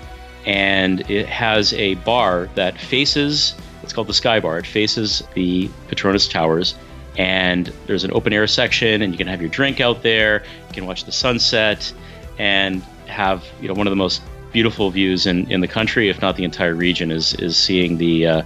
and 0.47 1.09
it 1.11 1.27
has 1.27 1.73
a 1.75 1.95
bar 1.97 2.49
that 2.55 2.79
faces. 2.79 3.55
It's 3.83 3.93
called 3.93 4.07
the 4.07 4.15
Sky 4.15 4.41
Bar. 4.41 4.59
It 4.59 4.67
faces 4.67 5.23
the 5.35 5.69
Petronas 5.89 6.31
Towers 6.31 6.75
and 7.17 7.73
there's 7.87 8.05
an 8.05 8.13
open 8.13 8.33
air 8.33 8.47
section 8.47 9.03
and 9.03 9.13
you 9.13 9.19
can 9.19 9.27
have 9.27 9.41
your 9.41 9.51
drink 9.51 9.81
out 9.81 10.03
there 10.03 10.43
you 10.69 10.75
can 10.75 10.87
watch 10.87 11.05
the 11.05 11.13
sunset 11.13 11.93
and 12.39 12.83
have 13.07 13.45
you 13.61 13.69
know 13.69 13.75
one 13.75 13.87
of 13.87 13.91
the 13.91 13.97
most 13.97 14.23
beautiful 14.53 14.91
views 14.91 15.27
in, 15.27 15.51
in 15.51 15.61
the 15.61 15.69
country 15.69 16.09
if 16.09 16.21
not 16.21 16.37
the 16.37 16.45
entire 16.45 16.75
region 16.75 17.11
is 17.11 17.35
is 17.35 17.57
seeing 17.57 17.99
the 17.99 18.27
uh, 18.27 18.43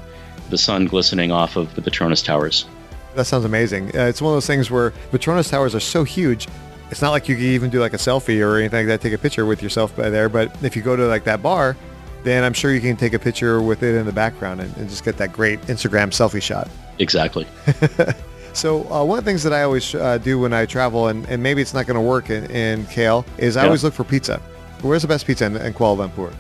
the 0.50 0.58
sun 0.58 0.86
glistening 0.86 1.30
off 1.30 1.56
of 1.56 1.74
the 1.74 1.82
Petronas 1.82 2.24
Towers 2.24 2.64
That 3.14 3.26
sounds 3.26 3.44
amazing. 3.44 3.96
Uh, 3.96 4.06
it's 4.06 4.20
one 4.20 4.32
of 4.32 4.36
those 4.36 4.46
things 4.46 4.70
where 4.70 4.92
Petronas 5.12 5.48
Towers 5.48 5.72
are 5.74 5.80
so 5.80 6.02
huge. 6.02 6.48
It's 6.90 7.02
not 7.02 7.10
like 7.10 7.28
you 7.28 7.34
can 7.36 7.44
even 7.44 7.70
do 7.70 7.80
like 7.80 7.94
a 7.94 7.96
selfie 7.98 8.44
or 8.46 8.58
anything 8.58 8.80
like 8.80 8.86
that, 8.88 9.00
take 9.00 9.12
a 9.14 9.18
picture 9.18 9.46
with 9.46 9.62
yourself 9.62 9.96
by 9.96 10.10
there. 10.10 10.28
But 10.28 10.54
if 10.62 10.76
you 10.76 10.82
go 10.82 10.94
to 10.96 11.06
like 11.06 11.24
that 11.24 11.42
bar, 11.42 11.76
then 12.22 12.44
I'm 12.44 12.52
sure 12.52 12.72
you 12.72 12.80
can 12.80 12.96
take 12.96 13.12
a 13.14 13.18
picture 13.18 13.60
with 13.62 13.82
it 13.82 13.94
in 13.96 14.06
the 14.06 14.12
background 14.12 14.60
and, 14.60 14.74
and 14.76 14.88
just 14.88 15.04
get 15.04 15.16
that 15.18 15.32
great 15.32 15.60
Instagram 15.62 16.08
selfie 16.10 16.40
shot. 16.42 16.68
exactly 16.98 17.46
So 18.52 18.84
uh, 18.92 19.04
one 19.04 19.18
of 19.18 19.24
the 19.24 19.28
things 19.30 19.42
that 19.42 19.52
I 19.52 19.62
always 19.64 19.94
uh, 19.96 20.18
do 20.18 20.38
when 20.38 20.52
I 20.52 20.64
travel, 20.64 21.08
and, 21.08 21.28
and 21.28 21.42
maybe 21.42 21.60
it's 21.60 21.74
not 21.74 21.86
going 21.86 21.96
to 21.96 22.00
work 22.00 22.30
in, 22.30 22.44
in 22.52 22.84
KL, 22.84 23.24
is 23.36 23.56
I 23.56 23.62
Yeah. 23.62 23.66
always 23.66 23.82
look 23.82 23.94
for 23.94 24.04
pizza. 24.04 24.40
Where's 24.82 25.02
the 25.02 25.08
best 25.08 25.26
pizza 25.26 25.46
in, 25.46 25.56
in 25.56 25.74
Kuala 25.74 26.08
Lumpur? 26.08 26.32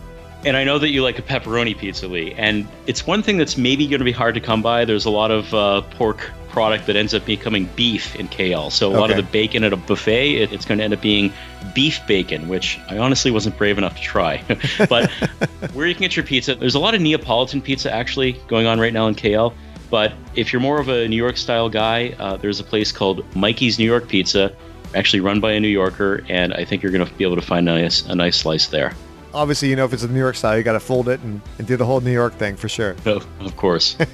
And 0.44 0.56
I 0.56 0.62
know 0.62 0.78
that 0.78 0.90
you 0.90 1.02
like 1.02 1.18
a 1.18 1.22
pepperoni 1.22 1.76
pizza, 1.76 2.06
Lee. 2.06 2.32
And 2.38 2.68
it's 2.86 3.04
one 3.04 3.20
thing 3.22 3.36
that's 3.36 3.56
maybe 3.56 3.86
going 3.88 3.98
to 3.98 4.04
be 4.04 4.12
hard 4.12 4.34
to 4.36 4.40
come 4.40 4.62
by. 4.62 4.84
There's 4.84 5.06
a 5.06 5.10
lot 5.10 5.32
of 5.32 5.52
uh, 5.54 5.80
pork 5.96 6.30
product 6.54 6.86
that 6.86 6.94
ends 6.94 7.12
up 7.12 7.26
becoming 7.26 7.68
beef 7.74 8.14
in 8.14 8.28
KL. 8.28 8.70
So 8.70 8.88
a 8.88 8.94
lot 8.96 9.10
of 9.10 9.16
the 9.16 9.24
bacon 9.24 9.64
at 9.64 9.72
a 9.72 9.76
buffet, 9.76 10.36
it, 10.36 10.52
it's 10.52 10.64
going 10.64 10.78
to 10.78 10.84
end 10.84 10.94
up 10.94 11.00
being 11.00 11.32
beef 11.74 12.00
bacon, 12.06 12.46
which 12.46 12.78
I 12.88 12.96
honestly 12.96 13.32
wasn't 13.32 13.58
brave 13.58 13.76
enough 13.76 13.96
to 13.96 14.00
try. 14.00 14.40
but 14.88 15.10
where 15.72 15.88
you 15.88 15.94
can 15.94 16.02
get 16.02 16.14
your 16.14 16.24
pizza, 16.24 16.54
there's 16.54 16.76
a 16.76 16.78
lot 16.78 16.94
of 16.94 17.00
Neapolitan 17.00 17.60
pizza 17.60 17.92
actually 17.92 18.34
going 18.46 18.68
on 18.68 18.78
right 18.78 18.92
now 18.92 19.08
in 19.08 19.16
KL. 19.16 19.52
But 19.90 20.12
if 20.36 20.52
you're 20.52 20.62
more 20.62 20.78
of 20.78 20.88
a 20.88 21.08
New 21.08 21.16
York 21.16 21.36
style 21.36 21.68
guy, 21.68 22.14
uh, 22.20 22.36
there's 22.36 22.60
a 22.60 22.64
place 22.64 22.92
called 22.92 23.24
Mikey's 23.34 23.80
New 23.80 23.84
York 23.84 24.06
Pizza, 24.06 24.54
actually 24.94 25.20
run 25.20 25.40
by 25.40 25.52
a 25.52 25.60
New 25.60 25.66
Yorker, 25.66 26.24
and 26.28 26.54
I 26.54 26.64
think 26.64 26.84
you're 26.84 26.92
going 26.92 27.04
to 27.04 27.14
be 27.14 27.24
able 27.24 27.36
to 27.36 27.42
find 27.42 27.68
a 27.68 27.74
nice, 27.74 28.06
a 28.06 28.14
nice 28.14 28.36
slice 28.36 28.68
there. 28.68 28.94
Obviously, 29.34 29.68
you 29.68 29.76
know, 29.76 29.84
if 29.84 29.92
it's 29.92 30.04
a 30.04 30.08
New 30.08 30.18
York 30.18 30.36
style, 30.36 30.56
you 30.56 30.62
got 30.62 30.72
to 30.74 30.80
fold 30.80 31.08
it 31.08 31.20
and, 31.20 31.40
and 31.58 31.66
do 31.66 31.76
the 31.76 31.84
whole 31.84 32.00
New 32.00 32.12
York 32.12 32.34
thing 32.34 32.56
for 32.56 32.68
sure. 32.68 32.94
Oh, 33.04 33.20
of 33.40 33.56
course. 33.56 33.96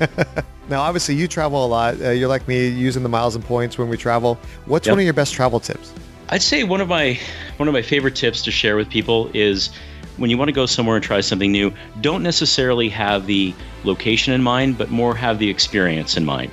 Now, 0.68 0.82
obviously, 0.82 1.16
you 1.16 1.26
travel 1.26 1.66
a 1.66 1.66
lot. 1.66 2.00
Uh, 2.00 2.10
you're 2.10 2.28
like 2.28 2.46
me, 2.46 2.68
using 2.68 3.02
the 3.02 3.08
miles 3.08 3.34
and 3.34 3.44
points 3.44 3.76
when 3.76 3.88
we 3.88 3.96
travel. 3.96 4.38
What's 4.66 4.86
Yep. 4.86 4.92
one 4.92 4.98
of 5.00 5.04
your 5.04 5.14
best 5.14 5.34
travel 5.34 5.58
tips? 5.58 5.92
I'd 6.28 6.42
say 6.42 6.62
one 6.62 6.80
of 6.80 6.86
my 6.86 7.18
one 7.56 7.66
of 7.66 7.74
my 7.74 7.82
favorite 7.82 8.14
tips 8.14 8.40
to 8.42 8.52
share 8.52 8.76
with 8.76 8.88
people 8.88 9.28
is 9.34 9.70
when 10.16 10.30
you 10.30 10.38
want 10.38 10.46
to 10.48 10.52
go 10.52 10.66
somewhere 10.66 10.94
and 10.94 11.04
try 11.04 11.22
something 11.22 11.50
new, 11.50 11.72
don't 12.02 12.22
necessarily 12.22 12.88
have 12.88 13.26
the 13.26 13.52
location 13.82 14.32
in 14.32 14.44
mind, 14.44 14.78
but 14.78 14.90
more 14.90 15.12
have 15.16 15.40
the 15.40 15.50
experience 15.50 16.16
in 16.16 16.24
mind. 16.24 16.52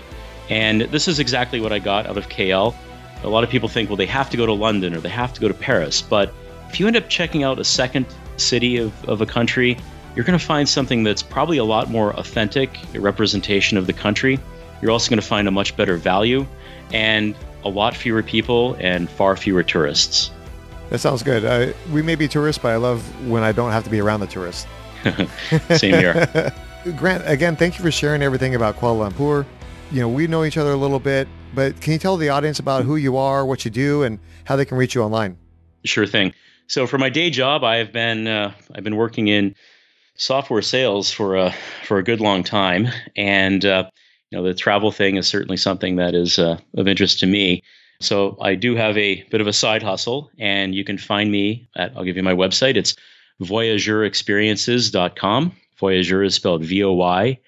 And 0.50 0.82
this 0.82 1.08
is 1.08 1.20
exactly 1.20 1.60
what 1.60 1.72
I 1.72 1.78
got 1.78 2.08
out 2.08 2.18
of 2.18 2.28
KL. 2.28 2.74
A 3.22 3.30
lot 3.30 3.44
of 3.44 3.52
people 3.52 3.70
think, 3.70 3.88
well, 3.88 3.98
they 3.98 4.08
have 4.08 4.32
to 4.32 4.38
go 4.38 4.48
to 4.48 4.54
London 4.54 4.96
or 4.96 5.00
they 5.00 5.10
have 5.10 5.32
to 5.36 5.40
go 5.42 5.48
to 5.48 5.54
Paris. 5.54 6.02
But 6.02 6.34
if 6.70 6.80
you 6.80 6.88
end 6.88 6.96
up 6.98 7.08
checking 7.08 7.44
out 7.44 7.60
a 7.60 7.64
second 7.64 8.08
city 8.38 8.78
of, 8.78 9.06
of 9.06 9.22
a 9.22 9.26
country, 9.26 9.78
you're 10.16 10.26
going 10.26 10.38
to 10.38 10.44
find 10.44 10.68
something 10.68 11.04
that's 11.04 11.22
probably 11.22 11.58
a 11.58 11.64
lot 11.64 11.90
more 11.90 12.14
authentic, 12.14 12.78
a 12.96 13.00
representation 13.00 13.78
of 13.78 13.86
the 13.86 13.94
country. 13.94 14.40
You're 14.82 14.92
also 14.92 15.10
going 15.10 15.22
to 15.22 15.28
find 15.28 15.48
a 15.48 15.52
much 15.52 15.76
better 15.78 15.98
value 15.98 16.46
and 16.92 17.36
a 17.64 17.70
lot 17.70 17.96
fewer 17.96 18.24
people 18.24 18.76
and 18.80 19.10
far 19.10 19.36
fewer 19.36 19.64
tourists. 19.64 20.32
That 20.90 21.00
sounds 21.00 21.22
good. 21.22 21.44
Uh, 21.44 21.74
we 21.92 22.02
may 22.02 22.16
be 22.16 22.28
tourists, 22.28 22.62
but 22.62 22.72
I 22.72 22.78
love 22.78 23.04
when 23.28 23.44
I 23.44 23.52
don't 23.52 23.72
have 23.72 23.84
to 23.84 23.90
be 23.90 24.00
around 24.00 24.22
the 24.22 24.28
tourists. 24.28 24.66
Same 25.76 25.94
here. 25.96 26.54
Grant, 26.96 27.28
again, 27.28 27.56
thank 27.56 27.78
you 27.78 27.84
for 27.84 27.92
sharing 27.92 28.22
everything 28.22 28.56
about 28.56 28.78
Kuala 28.78 29.12
Lumpur. 29.12 29.46
You 29.92 30.02
know, 30.02 30.10
we 30.10 30.28
know 30.28 30.44
each 30.46 30.58
other 30.58 30.72
a 30.72 30.78
little 30.78 31.00
bit, 31.00 31.28
but 31.54 31.80
can 31.82 31.94
you 31.94 32.00
tell 32.00 32.18
the 32.18 32.30
audience 32.30 32.60
about 32.60 32.86
who 32.86 32.96
you 32.96 33.18
are, 33.18 33.46
what 33.46 33.66
you 33.66 33.72
do, 33.72 34.04
and 34.04 34.20
how 34.46 34.56
they 34.56 34.66
can 34.66 34.78
reach 34.78 34.96
you 34.96 35.04
online? 35.04 35.38
Sure 35.84 36.06
thing. 36.06 36.34
So 36.68 36.86
for 36.86 36.98
my 36.98 37.10
day 37.10 37.30
job, 37.30 37.64
I've 37.64 37.94
been 37.94 38.28
uh, 38.28 38.52
I've 38.76 38.84
been 38.84 38.98
working 38.98 39.30
in 39.30 39.56
software 40.16 40.62
sales 40.62 41.12
for 41.12 41.36
a 41.36 41.54
for 41.86 41.98
a 41.98 42.04
good 42.04 42.20
long 42.20 42.44
time, 42.44 42.90
and 43.16 43.66
uh, 43.66 43.90
you 44.32 44.38
know 44.38 44.44
the 44.44 44.54
travel 44.54 44.92
thing 44.92 45.16
is 45.16 45.28
certainly 45.28 45.58
something 45.58 45.96
that 45.96 46.14
is 46.14 46.38
uh, 46.38 46.58
of 46.76 46.88
interest 46.88 47.20
to 47.22 47.26
me. 47.26 47.64
So 48.00 48.38
I 48.42 48.54
do 48.56 48.76
have 48.76 48.98
a 48.98 49.24
bit 49.24 49.42
of 49.42 49.48
a 49.48 49.54
side 49.54 49.82
hustle, 49.82 50.30
and 50.38 50.76
you 50.76 50.84
can 50.84 50.98
find 50.98 51.32
me 51.32 51.70
at 51.76 51.96
I'll 51.96 52.04
give 52.04 52.18
you 52.18 52.24
my 52.24 52.34
website. 52.34 52.76
It's 52.76 52.96
voyageurexperiences.com. 53.42 55.54
Voyageur 55.80 56.26
is 56.26 56.36
spelled 56.36 56.64
V 56.64 56.84
O 56.84 56.92
Y 56.94 57.40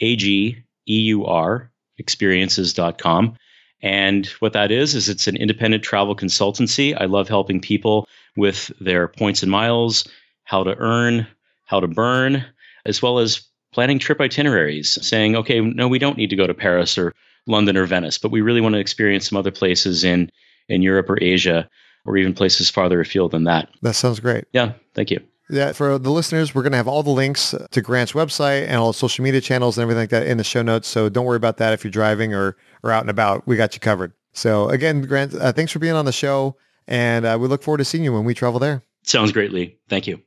A 0.00 0.16
G 0.16 0.64
E 0.88 1.00
U 1.00 1.26
R 1.26 1.70
experiences.com. 1.98 3.36
And 3.84 4.26
what 4.40 4.54
that 4.54 4.70
is, 4.72 4.94
is 4.94 5.10
it's 5.10 5.26
an 5.26 5.36
independent 5.36 5.84
travel 5.84 6.16
consultancy. 6.16 6.98
I 6.98 7.04
love 7.04 7.28
helping 7.28 7.60
people 7.60 8.08
with 8.34 8.72
their 8.80 9.08
points 9.08 9.42
and 9.42 9.52
miles, 9.52 10.08
how 10.44 10.64
to 10.64 10.74
earn, 10.78 11.26
how 11.66 11.80
to 11.80 11.86
burn, 11.86 12.42
as 12.86 13.02
well 13.02 13.18
as 13.18 13.46
planning 13.74 13.98
trip 13.98 14.22
itineraries, 14.22 14.98
saying, 15.06 15.36
okay, 15.36 15.60
no, 15.60 15.86
we 15.86 15.98
don't 15.98 16.16
need 16.16 16.30
to 16.30 16.36
go 16.36 16.46
to 16.46 16.54
Paris 16.54 16.96
or 16.96 17.12
London 17.46 17.76
or 17.76 17.84
Venice, 17.84 18.16
but 18.16 18.30
we 18.30 18.40
really 18.40 18.62
want 18.62 18.72
to 18.74 18.78
experience 18.78 19.28
some 19.28 19.36
other 19.36 19.50
places 19.50 20.02
in, 20.02 20.30
in 20.70 20.80
Europe 20.80 21.10
or 21.10 21.22
Asia, 21.22 21.68
or 22.06 22.16
even 22.16 22.32
places 22.32 22.70
farther 22.70 23.00
afield 23.00 23.32
than 23.32 23.44
that. 23.44 23.68
That 23.82 23.94
sounds 23.94 24.18
great. 24.18 24.44
Yeah, 24.54 24.72
thank 24.94 25.10
you. 25.10 25.20
Yeah, 25.50 25.72
for 25.72 25.98
the 25.98 26.10
listeners, 26.10 26.54
we're 26.54 26.62
going 26.62 26.72
to 26.72 26.78
have 26.78 26.88
all 26.88 27.02
the 27.02 27.10
links 27.10 27.54
to 27.70 27.82
Grant's 27.82 28.12
website 28.12 28.66
and 28.66 28.76
all 28.76 28.92
the 28.92 28.98
social 28.98 29.22
media 29.22 29.42
channels 29.42 29.76
and 29.76 29.82
everything 29.82 30.00
like 30.00 30.10
that 30.10 30.26
in 30.26 30.38
the 30.38 30.44
show 30.44 30.62
notes. 30.62 30.88
So 30.88 31.10
don't 31.10 31.26
worry 31.26 31.36
about 31.36 31.58
that 31.58 31.74
if 31.74 31.84
you're 31.84 31.90
driving 31.90 32.32
or, 32.32 32.56
or 32.84 32.92
out 32.92 33.00
and 33.00 33.10
about. 33.10 33.46
We 33.46 33.56
got 33.56 33.74
you 33.74 33.80
covered. 33.80 34.12
So 34.32 34.68
again, 34.68 35.02
Grant, 35.02 35.34
uh, 35.34 35.52
thanks 35.52 35.72
for 35.72 35.78
being 35.78 35.94
on 35.94 36.04
the 36.04 36.12
show. 36.12 36.56
And 36.86 37.24
uh, 37.24 37.38
we 37.40 37.48
look 37.48 37.62
forward 37.62 37.78
to 37.78 37.84
seeing 37.84 38.04
you 38.04 38.12
when 38.12 38.24
we 38.24 38.34
travel 38.34 38.60
there. 38.60 38.82
Sounds 39.04 39.32
great, 39.32 39.52
Lee. 39.52 39.78
Thank 39.88 40.06
you. 40.06 40.20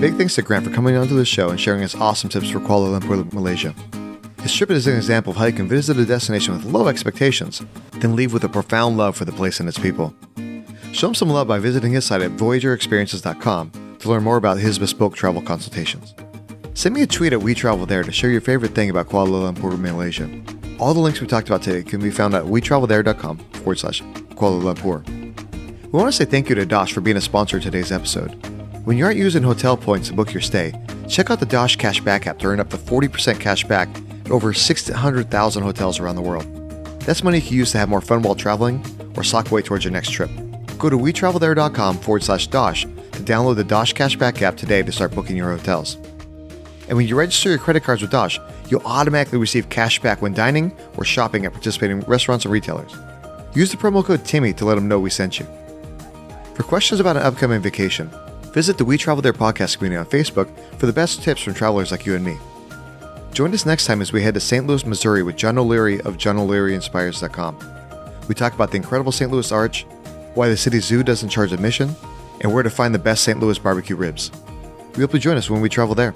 Big 0.00 0.14
thanks 0.16 0.34
to 0.34 0.42
Grant 0.42 0.64
for 0.66 0.72
coming 0.72 0.94
onto 0.96 1.16
the 1.16 1.24
show 1.24 1.48
and 1.48 1.58
sharing 1.58 1.80
his 1.80 1.94
awesome 1.94 2.28
tips 2.28 2.50
for 2.50 2.60
Kuala 2.60 3.00
Lumpur, 3.00 3.32
Malaysia. 3.32 3.74
His 4.42 4.54
trip 4.54 4.70
is 4.70 4.86
an 4.86 4.94
example 4.94 5.32
of 5.32 5.36
how 5.38 5.46
you 5.46 5.52
can 5.52 5.66
visit 5.66 5.98
a 5.98 6.04
destination 6.04 6.54
with 6.54 6.64
low 6.66 6.86
expectations, 6.86 7.62
then 7.94 8.14
leave 8.14 8.32
with 8.32 8.44
a 8.44 8.48
profound 8.48 8.96
love 8.96 9.16
for 9.16 9.24
the 9.24 9.32
place 9.32 9.58
and 9.58 9.68
its 9.68 9.78
people. 9.78 10.14
Show 10.92 11.08
him 11.08 11.14
some 11.14 11.30
love 11.30 11.48
by 11.48 11.58
visiting 11.58 11.92
his 11.92 12.04
site 12.04 12.22
at 12.22 12.30
voyageurexperiences.com 12.32 13.98
to 13.98 14.08
learn 14.08 14.22
more 14.22 14.36
about 14.36 14.58
his 14.58 14.78
bespoke 14.78 15.16
travel 15.16 15.42
consultations. 15.42 16.14
Send 16.76 16.94
me 16.94 17.02
a 17.02 17.06
tweet 17.06 17.32
at 17.32 17.42
We 17.42 17.54
Travel 17.54 17.86
There 17.86 18.04
to 18.04 18.12
share 18.12 18.30
your 18.30 18.40
favorite 18.40 18.76
thing 18.76 18.90
about 18.90 19.08
Kuala 19.08 19.52
Lumpur, 19.52 19.76
Malaysia. 19.76 20.30
All 20.78 20.94
the 20.94 21.00
links 21.00 21.20
we 21.20 21.26
talked 21.26 21.48
about 21.48 21.62
today 21.62 21.82
can 21.82 22.00
be 22.00 22.10
found 22.10 22.34
at 22.34 22.44
wetravelthere.com 22.44 23.38
forward 23.38 23.78
slash 23.78 24.02
Kuala 24.36 24.62
Lumpur. 24.62 25.04
We 25.84 25.98
want 25.98 26.12
to 26.12 26.12
say 26.12 26.24
thank 26.24 26.48
you 26.48 26.54
to 26.54 26.64
Dosh 26.64 26.92
for 26.92 27.00
being 27.00 27.16
a 27.16 27.20
sponsor 27.20 27.56
of 27.56 27.64
today's 27.64 27.90
episode. 27.90 28.30
When 28.84 28.96
you 28.96 29.04
aren't 29.04 29.18
using 29.18 29.42
hotel 29.42 29.76
points 29.76 30.08
to 30.08 30.14
book 30.14 30.32
your 30.32 30.42
stay, 30.42 30.72
Check 31.08 31.30
out 31.30 31.40
the 31.40 31.46
Dosh 31.46 31.76
Cashback 31.76 32.26
app 32.26 32.38
to 32.40 32.48
earn 32.48 32.60
up 32.60 32.70
to 32.70 32.76
40% 32.76 33.38
cash 33.40 33.64
back 33.64 33.88
at 34.24 34.30
over 34.30 34.52
600,000 34.52 35.62
hotels 35.62 36.00
around 36.00 36.16
the 36.16 36.22
world. 36.22 36.46
That's 37.00 37.22
money 37.22 37.38
you 37.38 37.46
can 37.46 37.56
use 37.56 37.72
to 37.72 37.78
have 37.78 37.88
more 37.88 38.00
fun 38.00 38.22
while 38.22 38.34
traveling 38.34 38.84
or 39.16 39.22
sock 39.22 39.50
away 39.50 39.62
towards 39.62 39.84
your 39.84 39.92
next 39.92 40.10
trip. 40.10 40.30
Go 40.78 40.90
to 40.90 40.96
wetravelthere.com 40.98 41.98
forward 41.98 42.24
slash 42.24 42.48
Dosh 42.48 42.82
to 42.82 43.22
download 43.22 43.56
the 43.56 43.64
Dosh 43.64 43.94
Cashback 43.94 44.42
app 44.42 44.56
today 44.56 44.82
to 44.82 44.92
start 44.92 45.14
booking 45.14 45.36
your 45.36 45.50
hotels. 45.50 45.96
And 46.88 46.96
when 46.96 47.08
you 47.08 47.16
register 47.16 47.48
your 47.48 47.58
credit 47.58 47.82
cards 47.82 48.02
with 48.02 48.10
Dosh, 48.10 48.38
you'll 48.68 48.86
automatically 48.86 49.38
receive 49.38 49.68
cash 49.68 50.00
back 50.00 50.22
when 50.22 50.34
dining 50.34 50.76
or 50.96 51.04
shopping 51.04 51.44
at 51.44 51.52
participating 51.52 52.00
restaurants 52.00 52.44
and 52.44 52.52
retailers. 52.52 52.94
Use 53.54 53.70
the 53.70 53.76
promo 53.76 54.04
code 54.04 54.24
Timmy 54.24 54.52
to 54.52 54.64
let 54.64 54.74
them 54.76 54.88
know 54.88 55.00
we 55.00 55.10
sent 55.10 55.38
you. 55.38 55.46
For 56.54 56.62
questions 56.62 57.00
about 57.00 57.16
an 57.16 57.22
upcoming 57.22 57.60
vacation, 57.60 58.10
visit 58.52 58.78
the 58.78 58.84
We 58.84 58.98
Travel 58.98 59.22
There 59.22 59.32
podcast 59.32 59.78
community 59.78 59.98
on 59.98 60.06
Facebook 60.06 60.48
for 60.78 60.86
the 60.86 60.92
best 60.92 61.22
tips 61.22 61.42
from 61.42 61.54
travelers 61.54 61.90
like 61.90 62.06
you 62.06 62.14
and 62.14 62.24
me. 62.24 62.38
Join 63.32 63.52
us 63.52 63.66
next 63.66 63.84
time 63.86 64.00
as 64.00 64.12
we 64.12 64.22
head 64.22 64.34
to 64.34 64.40
St. 64.40 64.66
Louis, 64.66 64.86
Missouri 64.86 65.22
with 65.22 65.36
John 65.36 65.58
O'Leary 65.58 66.00
of 66.02 66.16
JohnO'LearyInspires.com. 66.16 67.58
We 68.28 68.34
talk 68.34 68.54
about 68.54 68.70
the 68.70 68.78
incredible 68.78 69.12
St. 69.12 69.30
Louis 69.30 69.52
Arch, 69.52 69.84
why 70.34 70.48
the 70.48 70.56
city 70.56 70.80
zoo 70.80 71.02
doesn't 71.02 71.28
charge 71.28 71.52
admission, 71.52 71.94
and 72.40 72.52
where 72.52 72.62
to 72.62 72.70
find 72.70 72.94
the 72.94 72.98
best 72.98 73.24
St. 73.24 73.38
Louis 73.38 73.58
barbecue 73.58 73.96
ribs. 73.96 74.30
We 74.96 75.02
hope 75.02 75.12
you 75.12 75.18
join 75.18 75.36
us 75.36 75.50
when 75.50 75.60
we 75.60 75.68
travel 75.68 75.94
there. 75.94 76.14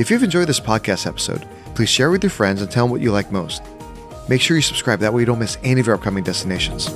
If 0.00 0.10
you've 0.10 0.22
enjoyed 0.22 0.48
this 0.48 0.58
podcast 0.58 1.06
episode, 1.06 1.46
please 1.74 1.90
share 1.90 2.10
with 2.10 2.22
your 2.24 2.30
friends 2.30 2.62
and 2.62 2.70
tell 2.70 2.86
them 2.86 2.90
what 2.90 3.02
you 3.02 3.12
like 3.12 3.30
most. 3.30 3.62
Make 4.30 4.40
sure 4.40 4.56
you 4.56 4.62
subscribe, 4.62 5.00
that 5.00 5.12
way 5.12 5.20
you 5.20 5.26
don't 5.26 5.38
miss 5.38 5.58
any 5.62 5.82
of 5.82 5.88
our 5.88 5.94
upcoming 5.94 6.24
destinations. 6.24 6.88